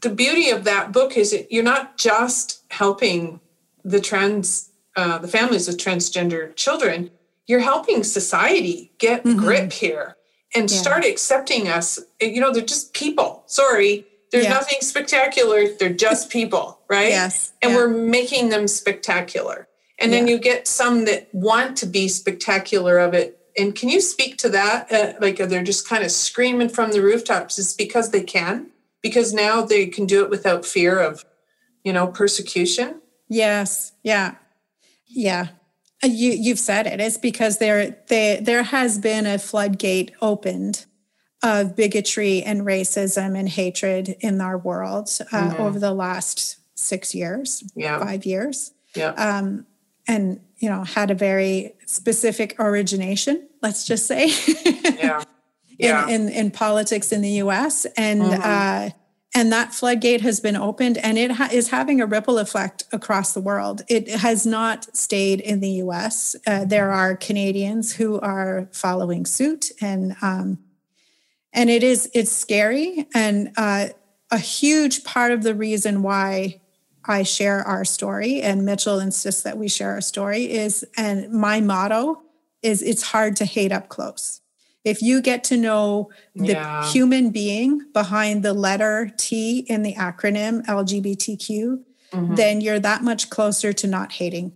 [0.00, 3.40] the beauty of that book is that you're not just helping
[3.84, 7.10] the trans uh, the families with transgender children,
[7.46, 10.16] you're helping society get a grip here
[10.54, 10.74] and Mm-hmm.
[10.74, 10.80] Yeah.
[10.82, 11.98] start accepting us.
[12.20, 13.42] You know, they're just people.
[13.46, 14.04] Sorry.
[14.30, 14.52] There's Yeah.
[14.52, 15.66] nothing spectacular.
[15.78, 17.08] They're just people, right?
[17.08, 17.76] Yes, And yeah.
[17.78, 19.66] we're making them spectacular.
[20.02, 20.34] And then Yeah.
[20.34, 23.38] you get some that want to be spectacular of it.
[23.56, 24.90] And can you speak to that?
[24.92, 27.58] Uh, like they're just kind of screaming from the rooftops.
[27.58, 28.70] It's because they can,
[29.02, 31.24] because now they can do it without fear of,
[31.84, 33.00] you know, persecution.
[33.28, 34.34] yes, yeah,
[35.06, 35.48] yeah.
[36.04, 37.00] Uh, You you've said it.
[37.00, 40.86] It's because there they, there has been a floodgate opened
[41.42, 47.62] of bigotry and racism and hatred in our world uh, over the last six years,
[47.76, 47.98] Yeah.
[47.98, 48.72] five years.
[48.96, 49.10] Yeah.
[50.08, 54.30] And you know had a very specific origination let's just say.
[54.98, 55.22] Yeah.
[55.78, 56.06] Yeah.
[56.06, 58.90] in, in in politics in the US and uh
[59.34, 63.32] and that floodgate has been opened and it ha- is having a ripple effect across
[63.32, 63.82] the world.
[63.88, 69.70] It has not stayed in the US uh, there are Canadians who are following suit
[69.80, 70.58] and um
[71.52, 73.88] and it is it's scary and uh
[74.30, 76.60] a huge part of the reason why
[77.06, 81.60] I share our story and Mitchell insists that we share our story is and my
[81.60, 82.22] motto
[82.62, 84.40] is it's hard to hate up close.
[84.84, 86.90] If you get to know the Yeah.
[86.90, 92.34] human being behind the letter T in the acronym LGBTQ, Mm-hmm.
[92.34, 94.52] then you're that much closer to not hating.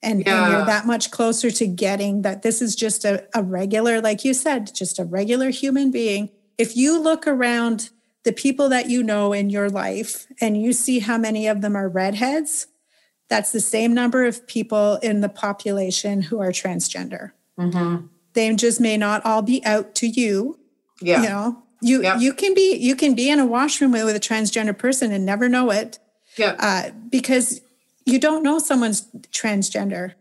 [0.00, 4.00] And, and you're that much closer to getting that this is just a, a regular,
[4.00, 6.30] like you said, just a regular human being.
[6.56, 7.90] If you look around
[8.24, 11.74] the people that you know in your life and you see how many of them
[11.76, 12.66] are redheads,
[13.28, 17.32] that's the same number of people in the population who are transgender.
[18.32, 20.58] They just may not all be out to you.
[21.00, 21.22] yeah.
[21.22, 24.20] You know, you you can be you can be in a washroom with, with a
[24.20, 25.98] transgender person and never know it
[26.36, 26.56] Yeah.
[26.58, 27.60] uh, because
[28.04, 29.02] you don't know someone's
[29.32, 30.12] transgender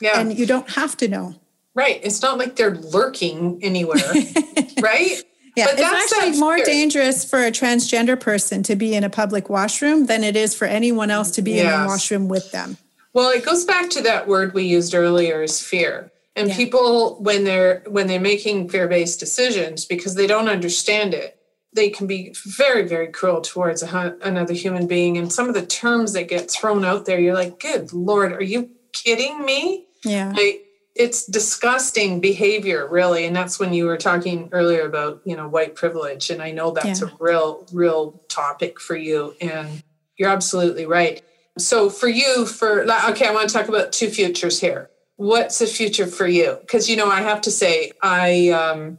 [0.00, 0.18] yeah.
[0.20, 1.34] and you don't have to know.
[1.74, 2.00] right.
[2.02, 3.98] It's not like they're lurking anywhere.
[4.80, 5.22] right.
[5.56, 9.10] Yeah, But it's that's actually more dangerous for a transgender person to be in a
[9.10, 12.76] public washroom than it is for anyone else to be in a washroom with them.
[13.12, 16.12] Well, it goes back to that word we used earlier is fear.
[16.36, 16.56] And Yeah.
[16.56, 21.38] people when they're when they're making fear-based decisions because they don't understand it,
[21.74, 25.66] they can be very very cruel towards a, another human being and some of the
[25.66, 30.32] terms that get thrown out there you're like good lord are you kidding me yeah
[30.34, 30.64] like,
[30.98, 33.24] it's disgusting behavior really.
[33.24, 36.28] And that's when you were talking earlier about you know white privilege.
[36.28, 37.08] And i know that's yeah.
[37.08, 39.34] a real real topic for you.
[39.40, 39.82] And
[40.16, 41.22] you're absolutely right.
[41.56, 44.90] So for you for okay i want to talk about two futures here.
[45.16, 46.58] What's the future for you?
[46.60, 48.98] Because you know i have to say i um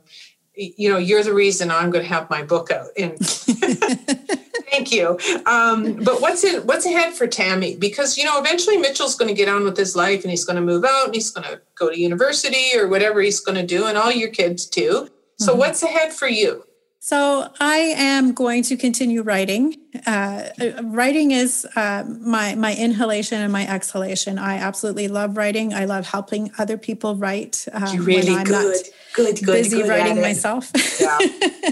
[0.56, 2.88] you know you're the reason i'm going to have my book out.
[2.97, 3.18] And
[4.72, 9.15] thank you um, but what's in what's ahead for tammy because you know eventually mitchell's
[9.15, 11.30] going to get on with his life and he's going to move out and he's
[11.30, 14.65] going to go to university or whatever he's going to do and all your kids
[14.65, 15.59] too so mm-hmm.
[15.59, 16.63] what's ahead for you
[17.01, 19.78] so I am going to continue writing.
[20.06, 20.50] Uh,
[20.84, 24.38] writing is uh, my my inhalation and my exhalation.
[24.38, 25.74] I absolutely love writing.
[25.74, 27.66] I love helping other people write.
[27.74, 28.86] Uh, you really I'm good.
[29.16, 30.72] Good, good, busy good writing myself.
[31.00, 31.18] Yeah,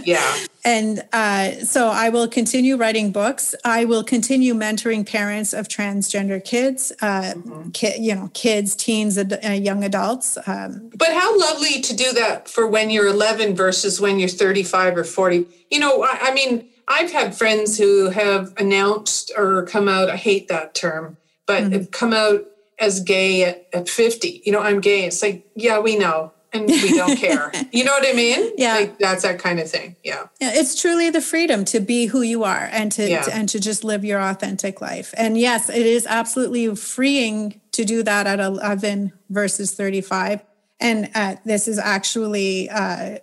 [0.04, 0.38] yeah.
[0.66, 3.54] and uh, so I will continue writing books.
[3.64, 7.70] I will continue mentoring parents of transgender kids, uh, mm-hmm.
[7.70, 10.38] ki- you know, kids, teens, ad- uh, young adults.
[10.48, 14.98] Um, but how lovely to do that for when you're 11 versus when you're 35
[14.98, 15.46] or 40.
[15.70, 20.10] You know, I, I mean, I've had friends who have announced or come out.
[20.10, 21.86] I hate that term, but mm-hmm.
[21.86, 22.46] come out
[22.80, 24.44] as gay at, at 50.
[24.46, 25.06] You know, I'm gay.
[25.06, 27.52] It's like, yeah, we know and we don't care.
[27.72, 28.54] You know what I mean?
[28.58, 28.76] Yeah.
[28.76, 29.96] Like that's that kind of thing.
[30.04, 30.28] Yeah.
[30.40, 30.52] Yeah.
[30.54, 33.22] It's truly the freedom to be who you are and to, yeah.
[33.24, 35.14] to, and to just live your authentic life.
[35.18, 40.44] And yes, it is absolutely freeing to do that at 11 versus 35.
[40.80, 43.18] And uh, this is actually uh,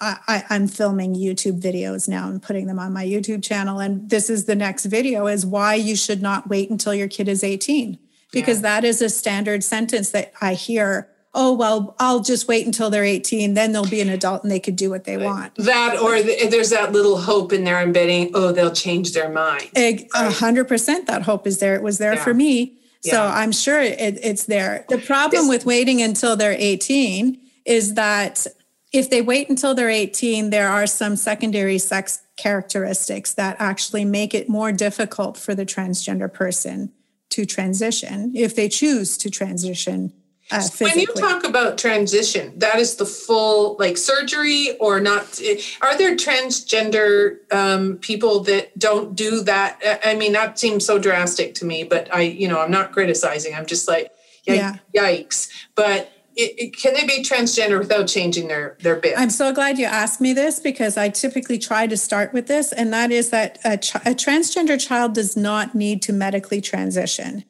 [0.00, 3.80] I, am filming YouTube videos now and putting them on my YouTube channel.
[3.80, 7.28] And this is the next video is why you should not wait until your kid
[7.28, 7.98] is 18.
[8.30, 8.62] Because yeah.
[8.62, 13.04] that is a standard sentence that I hear oh well i'll just wait until they're
[13.04, 16.22] 18 then they'll be an adult and they could do what they want that or
[16.22, 21.06] there's that little hope in there embedding oh they'll change their mind a hundred percent
[21.06, 22.24] that hope is there it was there yeah.
[22.24, 23.34] for me so yeah.
[23.36, 28.46] i'm sure it, it's there the problem with waiting until they're 18 is that
[28.92, 34.34] if they wait until they're 18 there are some secondary sex characteristics that actually make
[34.34, 36.92] it more difficult for the transgender person
[37.30, 40.12] to transition if they choose to transition
[40.50, 45.38] uh, when you talk about transition, that is the full like surgery or not?
[45.82, 50.00] Are there transgender um, people that don't do that?
[50.02, 53.54] I mean, that seems so drastic to me, but I, you know, I'm not criticizing.
[53.54, 54.10] I'm just like,
[54.46, 54.76] yeah.
[54.96, 55.50] yikes.
[55.74, 59.18] But can they be transgender without changing their their bit?
[59.18, 62.72] I'm so glad you asked me this because I typically try to start with this,
[62.72, 67.44] and that is that a, ch- a transgender child does not need to medically transition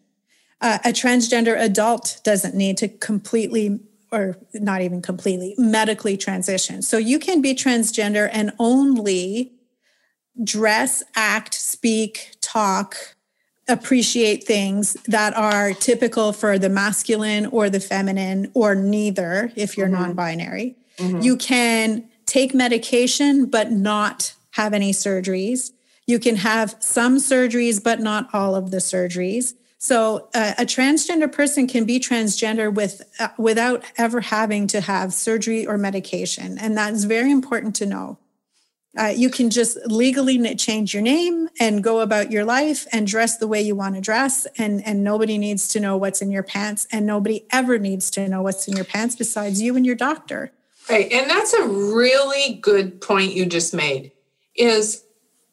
[0.60, 3.80] uh, a transgender adult doesn't need to completely
[4.10, 6.80] or not even completely medically transition.
[6.80, 9.52] So you can be transgender and only
[10.42, 12.96] dress, act, speak, talk,
[13.68, 19.88] appreciate things that are typical for the masculine or the feminine or neither if you're
[19.88, 20.02] mm-hmm.
[20.02, 20.76] non-binary.
[20.96, 21.20] Mm-hmm.
[21.20, 25.72] You can take medication but not have any surgeries.
[26.06, 29.54] You can have some surgeries but not all of the surgeries.
[29.78, 35.14] So uh, a transgender person can be transgender with uh, without ever having to have
[35.14, 38.18] surgery or medication, and that is very important to know.
[38.98, 43.36] Uh, you can just legally change your name and go about your life and dress
[43.36, 46.42] the way you want to dress, and and nobody needs to know what's in your
[46.42, 49.94] pants, and nobody ever needs to know what's in your pants besides you and your
[49.94, 50.50] doctor.
[50.90, 54.10] Right, and that's a really good point you just made.
[54.56, 55.04] Is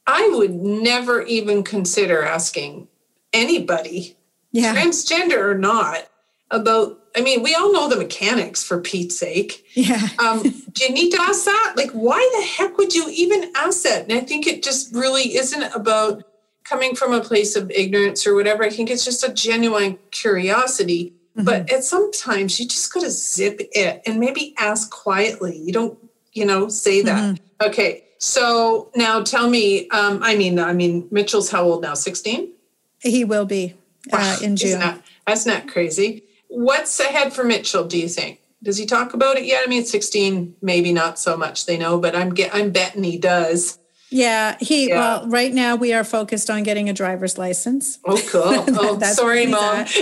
[0.07, 2.87] I would never even consider asking
[3.31, 4.17] anybody,
[4.53, 4.75] yeah.
[4.75, 6.07] transgender or not,
[6.49, 9.65] about I mean, we all know the mechanics for Pete's sake.
[9.73, 10.07] Yeah.
[10.19, 11.73] um, do you need to ask that?
[11.77, 14.03] Like, why the heck would you even ask that?
[14.03, 16.23] And I think it just really isn't about
[16.63, 18.63] coming from a place of ignorance or whatever.
[18.63, 21.13] I think it's just a genuine curiosity.
[21.37, 21.45] Mm-hmm.
[21.45, 25.57] But at sometimes you just got to zip it and maybe ask quietly.
[25.57, 25.97] You don't,
[26.33, 27.35] you know, say that.
[27.35, 27.67] Mm-hmm.
[27.67, 28.03] Okay.
[28.17, 31.93] So now tell me, um, I mean, I mean, Mitchell's how old now?
[31.93, 32.51] 16?
[32.99, 33.75] He will be
[34.11, 34.79] uh, in June.
[34.79, 36.23] Not, that's not crazy.
[36.47, 37.85] What's ahead for Mitchell?
[37.85, 38.39] Do you think?
[38.63, 39.63] Does he talk about it yet?
[39.65, 41.65] I mean, 16, maybe not so much.
[41.65, 43.77] They know, but I'm get, I'm betting he does.
[44.09, 44.89] Yeah, he.
[44.89, 44.99] Yeah.
[44.99, 47.99] Well, right now we are focused on getting a driver's license.
[48.05, 48.65] Oh, cool.
[48.77, 49.85] Oh, sorry, mom.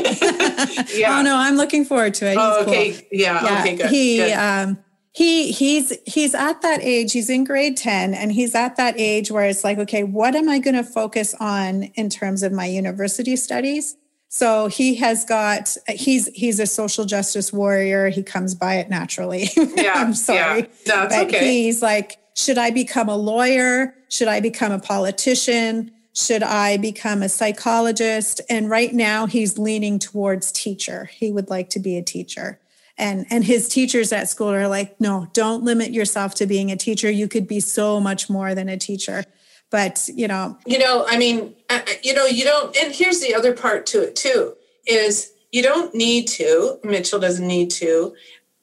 [0.94, 1.18] yeah.
[1.18, 2.32] Oh no, I'm looking forward to it.
[2.32, 2.92] He's oh, okay.
[2.94, 3.02] Cool.
[3.12, 3.60] Yeah, yeah.
[3.62, 3.76] Okay.
[3.76, 3.90] Good.
[3.90, 4.18] He.
[4.18, 4.34] Good.
[4.34, 4.84] Um,
[5.14, 9.30] he he's he's at that age he's in grade 10 and he's at that age
[9.30, 12.66] where it's like okay what am i going to focus on in terms of my
[12.66, 13.96] university studies
[14.36, 19.48] so he has got he's he's a social justice warrior he comes by it naturally
[19.76, 20.68] yeah i'm sorry yeah.
[20.88, 21.46] no, but okay.
[21.46, 23.96] he's like should I become a lawyer?
[24.10, 25.92] Should I become a politician?
[26.14, 28.42] Should I become a psychologist?
[28.50, 31.06] And right now he's leaning towards teacher.
[31.06, 32.60] He would like to be a teacher.
[32.98, 36.76] And, and his teachers at school are like, no, don't limit yourself to being a
[36.76, 37.10] teacher.
[37.10, 39.26] You could be so much more than a teacher.
[39.74, 43.22] But, you know, you know, I mean, uh, uh, you know, you don't, and here's
[43.22, 44.54] the other part to it too,
[44.86, 48.14] is you don't need to, Mitchell doesn't need to,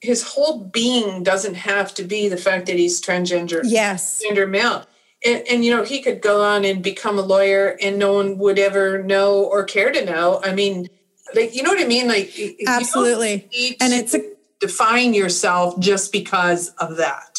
[0.00, 4.22] his whole being doesn't have to be the fact that he's transgender yes.
[4.22, 4.86] gender male.
[5.26, 8.38] And, and, you know he could go on and become a lawyer and no one
[8.38, 10.40] would ever know or care to know.
[10.44, 10.88] I mean
[11.34, 12.08] like you know what i mean?
[12.08, 12.32] Like
[12.66, 13.48] absolutely.
[13.80, 14.20] and it's a
[14.60, 17.29] define yourself just because of that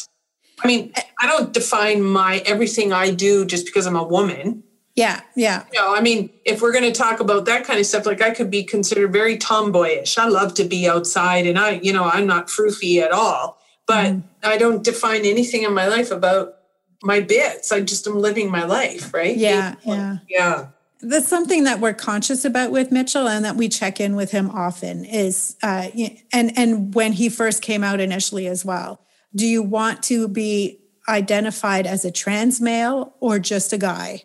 [0.62, 4.62] i mean i don't define my everything i do just because i'm a woman
[4.94, 5.64] yeah, yeah.
[5.72, 8.20] You know, I mean, if we're going to talk about that kind of stuff, like
[8.20, 10.18] I could be considered very tomboyish.
[10.18, 13.58] I love to be outside, and I, you know, I'm not froofy at all.
[13.86, 14.22] But mm.
[14.42, 16.56] I don't define anything in my life about
[17.02, 17.72] my bits.
[17.72, 19.36] I just am living my life, right?
[19.36, 20.66] Yeah, yeah, yeah.
[21.00, 24.50] That's something that we're conscious about with Mitchell, and that we check in with him
[24.50, 25.06] often.
[25.06, 25.88] Is uh,
[26.32, 29.00] and and when he first came out initially as well.
[29.34, 34.24] Do you want to be identified as a trans male or just a guy?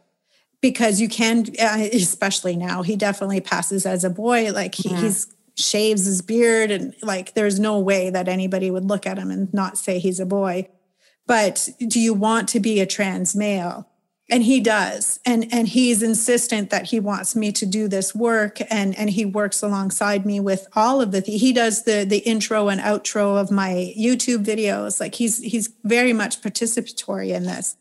[0.62, 4.52] because you can, uh, especially now, he definitely passes as a boy.
[4.52, 5.02] Like he, yeah.
[5.02, 9.32] he's shaves his beard and like there's no way that anybody would look at him
[9.32, 10.70] and not say he's a boy.
[11.26, 13.90] But do you want to be a trans male?
[14.30, 15.20] And he does.
[15.26, 19.26] And and he's insistent that he wants me to do this work and and he
[19.26, 23.40] works alongside me with all of the th- he does the the intro and outro
[23.40, 25.00] of my YouTube videos.
[25.00, 27.78] Like he's he's very much participatory in this.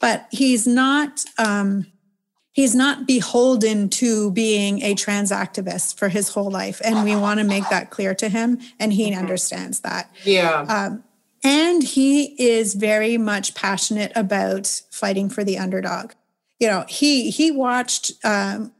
[0.00, 1.86] But he's not um
[2.52, 7.38] he's not beholden to being a trans activist for his whole life and we want
[7.38, 9.20] to make that clear to him and he mm-hmm.
[9.20, 11.02] understands that yeah um,
[11.42, 16.12] and he is very much passionate about fighting for the underdog
[16.58, 18.72] you know he he watched um,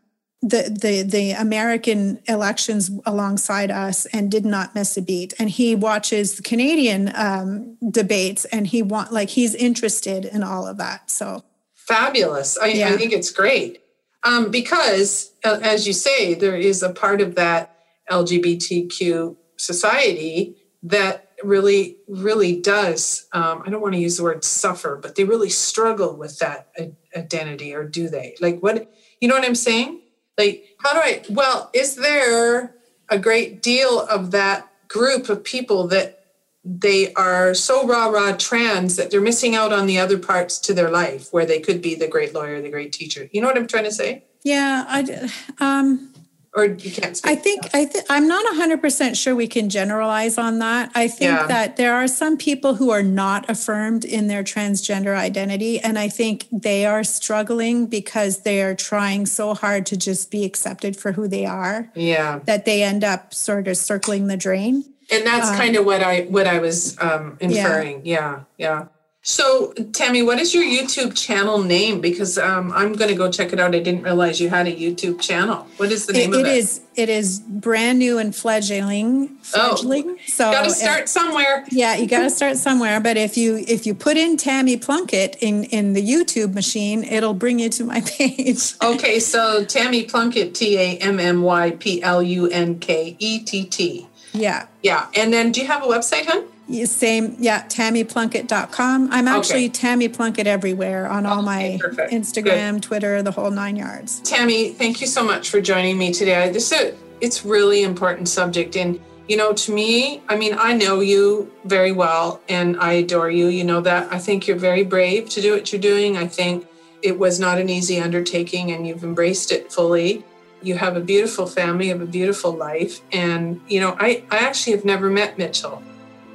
[0.43, 5.35] the the the American elections alongside us and did not miss a beat.
[5.39, 10.67] And he watches the Canadian um, debates and he want like he's interested in all
[10.67, 11.11] of that.
[11.11, 11.45] So
[11.75, 12.57] fabulous.
[12.59, 12.89] I, yeah.
[12.89, 13.83] I think it's great
[14.23, 17.77] um, because, uh, as you say, there is a part of that
[18.11, 23.27] LGBTQ society that really, really does.
[23.33, 26.73] Um, I don't want to use the word suffer, but they really struggle with that
[27.17, 28.37] identity, or do they?
[28.41, 30.01] Like, what you know what I'm saying?
[30.39, 31.23] Like, how do I?
[31.31, 32.75] Well, is there
[33.09, 36.17] a great deal of that group of people that
[36.65, 40.75] they are so rah rah trans that they're missing out on the other parts to
[40.75, 43.29] their life where they could be the great lawyer, the great teacher.
[43.33, 44.25] You know what I'm trying to say?
[44.43, 46.10] Yeah, I um
[46.55, 50.59] or you can't I think I th- I'm not 100% sure we can generalize on
[50.59, 50.91] that.
[50.95, 51.47] I think yeah.
[51.47, 56.09] that there are some people who are not affirmed in their transgender identity and I
[56.09, 61.13] think they are struggling because they are trying so hard to just be accepted for
[61.13, 61.91] who they are.
[61.95, 62.41] Yeah.
[62.45, 66.03] That they end up sort of circling the drain and that's um, kind of what
[66.03, 68.05] I what I was um, inferring.
[68.05, 68.43] Yeah.
[68.59, 68.87] yeah, yeah.
[69.23, 72.01] So, Tammy, what is your YouTube channel name?
[72.01, 73.75] Because um, I'm going to go check it out.
[73.75, 75.67] I didn't realize you had a YouTube channel.
[75.77, 76.49] What is the name it, of it?
[76.49, 79.29] It is it is brand new and fledgling.
[79.43, 80.17] Fledgling.
[80.19, 81.67] Oh, so got to start somewhere.
[81.71, 82.99] Yeah, you got to start somewhere.
[82.99, 87.35] But if you if you put in Tammy Plunkett in in the YouTube machine, it'll
[87.35, 88.75] bring you to my page.
[88.83, 93.41] okay, so Tammy Plunkett, T A M M Y P L U N K E
[93.41, 94.07] T T.
[94.33, 94.67] Yeah.
[94.83, 95.09] Yeah.
[95.15, 96.45] And then do you have a website, hun?
[96.87, 99.13] Same, yeah, tammyplunkett.com.
[99.13, 99.69] I'm actually okay.
[99.69, 102.13] Tammy Plunkett everywhere on all my perfect.
[102.13, 102.83] Instagram, Good.
[102.83, 104.21] Twitter, the whole nine yards.
[104.21, 106.51] Tammy, thank you so much for joining me today.
[106.51, 108.77] This is a, it's really important subject.
[108.77, 113.31] And, you know, to me, I mean, I know you very well and I adore
[113.31, 113.49] you.
[113.49, 114.13] You know that.
[114.13, 116.17] I think you're very brave to do what you're doing.
[116.17, 116.67] I think
[117.03, 120.25] it was not an easy undertaking and you've embraced it fully
[120.63, 123.01] you have a beautiful family, you have a beautiful life.
[123.13, 125.83] And, you know, I, I actually have never met Mitchell.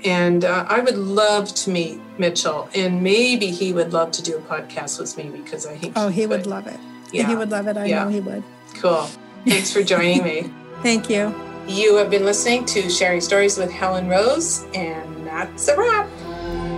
[0.06, 2.70] And uh, I would love to meet Mitchell.
[2.76, 5.94] And maybe he would love to do a podcast with me because I think.
[5.96, 6.42] Oh, he, he would.
[6.42, 6.80] would love it.
[7.12, 7.28] Yeah.
[7.28, 7.76] He would love it.
[7.76, 8.04] I yeah.
[8.04, 8.44] know he would.
[8.76, 9.08] Cool.
[9.46, 10.52] Thanks for joining me.
[10.84, 11.34] Thank you.
[11.68, 16.08] You have been listening to Sharing Stories with Helen Rose, and that's a wrap.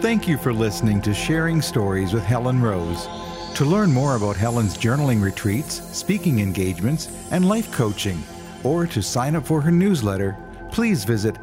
[0.02, 3.08] Thank you for listening to Sharing Stories with Helen Rose.
[3.56, 8.24] To learn more about Helen's journaling retreats, speaking engagements, and life coaching,
[8.64, 10.38] or to sign up for her newsletter,
[10.72, 11.38] please visit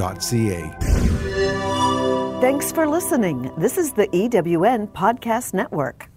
[0.00, 2.40] helenrose.ca.
[2.40, 3.50] Thanks for listening.
[3.58, 6.10] This is the EWN Podcast Network.